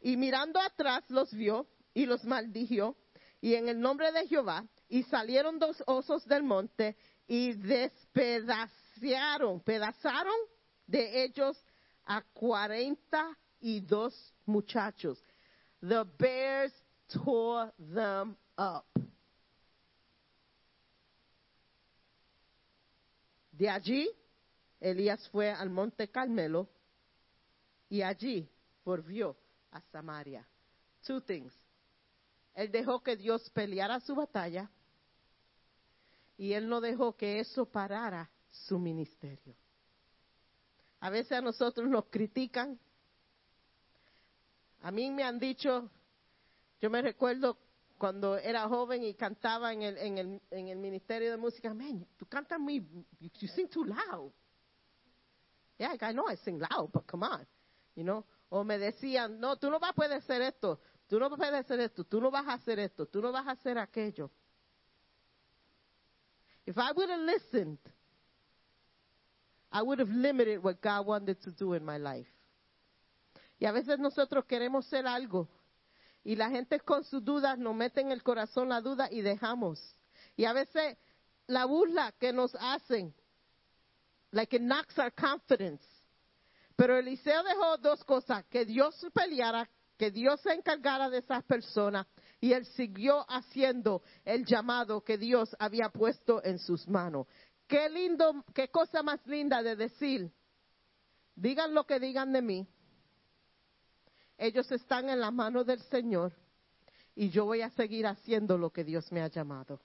[0.00, 2.96] y mirando atrás los vio y los maldijo,
[3.40, 6.96] y en el nombre de Jehová, y salieron dos osos del monte
[7.26, 10.36] y despedazaron, pedazaron
[10.86, 11.58] de ellos
[12.04, 15.22] a cuarenta y dos muchachos.
[15.80, 16.72] The bears
[17.08, 18.84] tore them up.
[23.52, 24.08] De allí,
[24.78, 26.68] Elías fue al monte Carmelo
[27.88, 28.48] y allí
[28.84, 29.36] volvió
[29.70, 30.46] a Samaria.
[31.06, 31.54] Two things.
[32.54, 34.70] Él dejó que Dios peleara su batalla
[36.36, 39.54] y él no dejó que eso parara su ministerio.
[41.00, 42.78] A veces a nosotros nos critican.
[44.82, 45.90] A mí me han dicho,
[46.80, 47.58] yo me recuerdo
[47.98, 52.06] cuando era joven y cantaba en el, en el, en el ministerio de música, man,
[52.16, 52.86] tú cantas muy,
[53.18, 54.32] you, sing too loud.
[55.78, 57.46] Yeah, I know I sing loud, but come on,
[57.94, 58.24] you know.
[58.48, 61.80] O me decían, no, tú no vas a poder hacer esto, tú no puedes hacer
[61.80, 64.30] esto, tú no vas a hacer esto, tú no vas a hacer aquello.
[66.66, 67.78] If I would have listened
[69.70, 72.28] I would have limited what God wanted to do in my life.
[73.58, 75.48] Y a veces nosotros queremos ser algo
[76.24, 79.80] y la gente con sus dudas nos mete en el corazón la duda y dejamos.
[80.36, 80.96] Y a veces
[81.46, 83.14] la burla que nos hacen,
[84.32, 85.84] like it knocks our confidence.
[86.74, 92.06] Pero Eliseo dejó dos cosas, que Dios peleara, que Dios se encargara de esas personas
[92.40, 97.26] y él siguió haciendo el llamado que Dios había puesto en sus manos.
[97.66, 100.30] Qué cosa más linda de decir,
[101.34, 102.66] digan lo que digan de mí,
[104.38, 106.32] ellos están en la mano del Señor
[107.14, 109.80] y yo voy a seguir haciendo lo que Dios me ha llamado.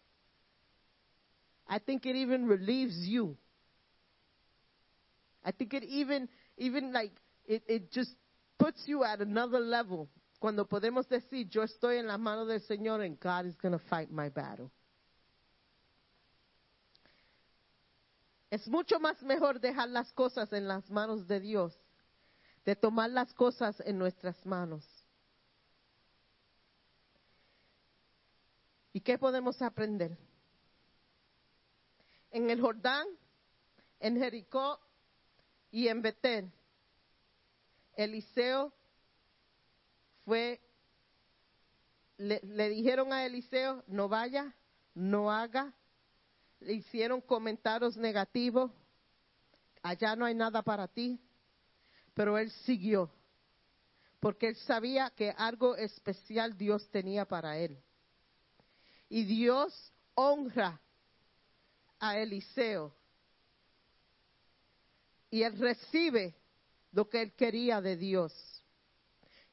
[1.70, 3.38] I think it even relieves you.
[5.44, 7.14] I think it even, even like,
[7.48, 8.14] it just
[8.60, 10.10] puts you at another level.
[10.42, 13.78] Cuando podemos decir, yo estoy en la mano del Señor and God is going to
[13.78, 14.72] fight my battle.
[18.50, 21.80] Es mucho más mejor dejar las cosas en las manos de Dios,
[22.66, 24.84] de tomar las cosas en nuestras manos.
[28.94, 30.18] ¿Y qué podemos aprender?
[32.32, 33.06] En el Jordán,
[34.00, 34.80] en Jericó
[35.70, 36.52] y en Betel,
[37.96, 38.74] Eliseo
[40.26, 40.60] fue,
[42.18, 44.54] le, le dijeron a Eliseo, no vaya,
[44.94, 45.74] no haga,
[46.60, 48.72] le hicieron comentarios negativos,
[49.82, 51.20] allá no hay nada para ti,
[52.14, 53.12] pero él siguió,
[54.20, 57.82] porque él sabía que algo especial Dios tenía para él.
[59.10, 60.80] Y Dios honra
[62.00, 62.94] a Eliseo.
[65.30, 66.36] Y él recibe
[66.92, 68.61] lo que él quería de Dios.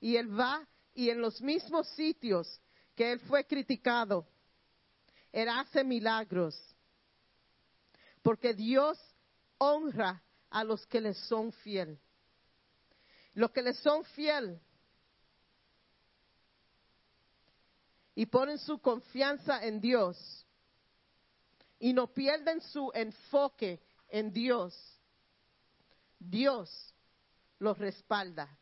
[0.01, 2.61] Y él va y en los mismos sitios
[2.95, 4.27] que él fue criticado,
[5.33, 6.57] él hace milagros.
[8.23, 8.99] Porque Dios
[9.59, 11.99] honra a los que le son fiel.
[13.35, 14.61] Los que le son fiel
[18.19, 20.45] y ponen su confianza en Dios
[21.79, 24.75] y no pierden su enfoque en Dios,
[26.19, 26.69] Dios
[27.61, 28.59] los respalda,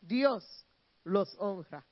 [0.00, 0.44] Dios
[1.04, 1.84] los honra,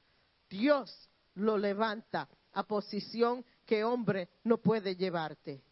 [0.48, 5.62] Dios lo levanta a posición que hombre no puede llevarte.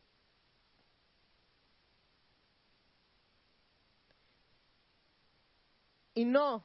[6.14, 6.64] Y no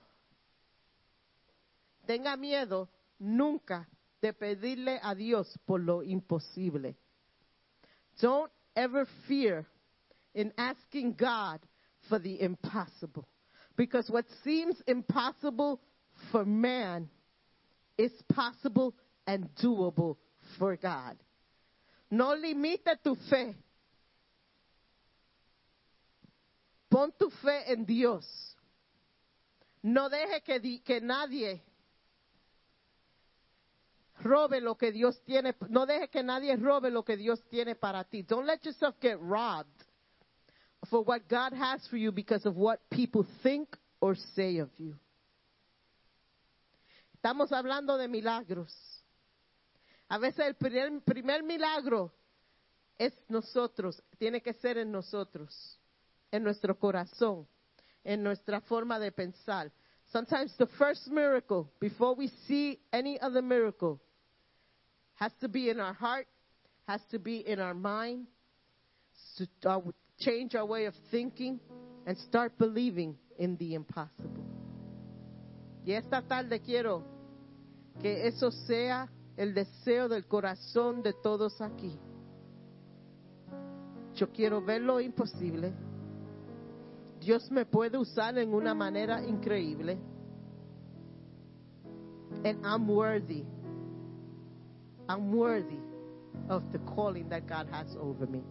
[2.06, 2.90] tenga miedo
[3.20, 3.88] nunca
[4.22, 6.96] de pedirle a Dios por lo imposible.
[8.22, 9.66] Don't ever fear
[10.34, 11.60] in asking God
[12.08, 13.28] for the impossible.
[13.82, 15.82] Because what seems impossible
[16.32, 17.10] for man
[17.98, 18.94] is possible
[19.26, 20.18] and doable
[20.60, 21.18] for God.
[22.12, 23.56] No limite tu fe.
[26.92, 28.24] Pon tu fe en Dios.
[29.82, 31.60] No deje que, di- que nadie
[34.24, 35.56] robe lo que Dios tiene.
[35.70, 38.22] No deje que nadie robe lo que Dios tiene para ti.
[38.22, 39.86] Don't let yourself get robbed
[40.90, 44.96] for what God has for you because of what people think or say of you.
[47.16, 48.74] Estamos hablando de milagros.
[50.10, 52.12] A veces el primer, primer milagro
[52.98, 55.80] es nosotros, tiene que ser en nosotros,
[56.32, 57.48] en nuestro corazón,
[58.04, 59.72] en nuestra forma de pensar.
[60.12, 64.02] Sometimes the first miracle, before we see any other miracle,
[65.16, 66.28] has to be in our heart,
[66.88, 68.28] has to be in our mind,
[69.38, 69.80] to uh,
[70.22, 71.60] change our way of thinking,
[72.06, 74.44] and start believing in the impossible.
[75.86, 77.04] Y esta tarde quiero
[78.02, 81.98] que eso sea el deseo del corazón de todos aquí.
[84.16, 85.74] Yo quiero ver lo imposible.
[87.20, 89.98] Dios me puede usar en una manera increíble.
[92.44, 93.46] And I'm worthy.
[95.08, 95.80] I'm worthy
[96.50, 98.44] of the calling that God has over me.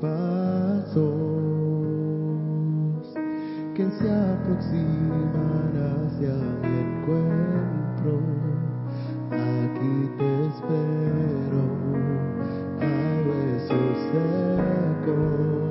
[0.00, 1.04] pasos
[3.74, 8.12] que se aproximan hacia mi encuentro.
[9.30, 11.62] Aquí te espero,
[12.80, 12.82] a
[13.26, 15.63] besos secos.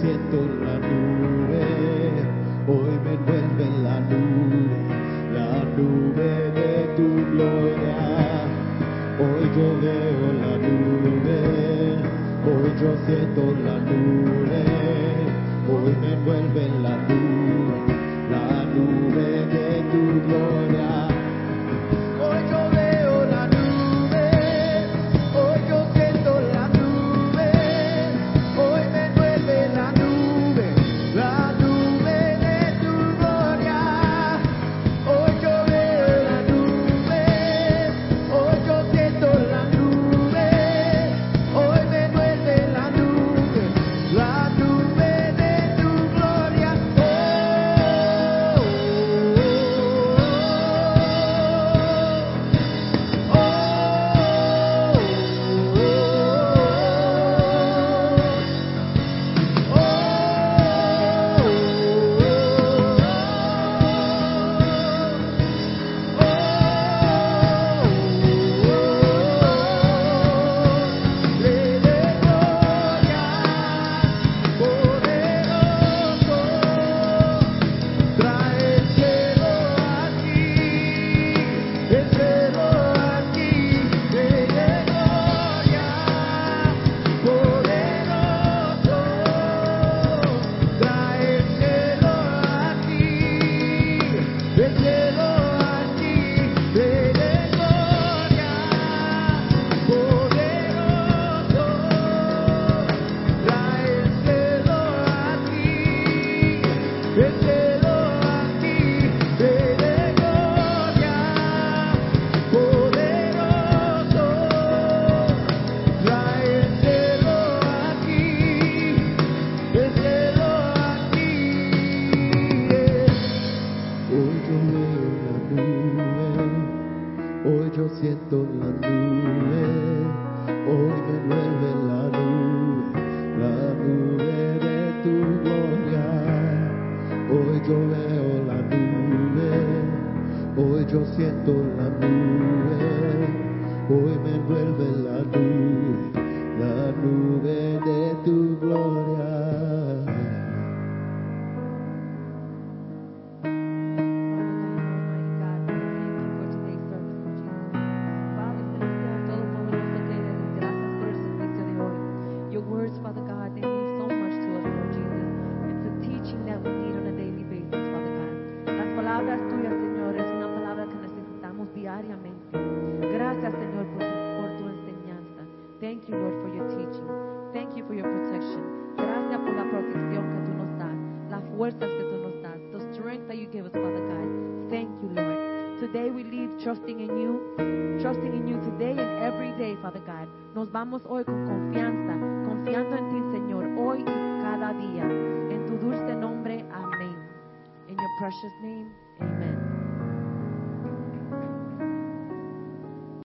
[0.00, 1.64] siento la nube,
[2.66, 4.68] hoy me envuelve la nube,
[5.32, 6.45] la nube.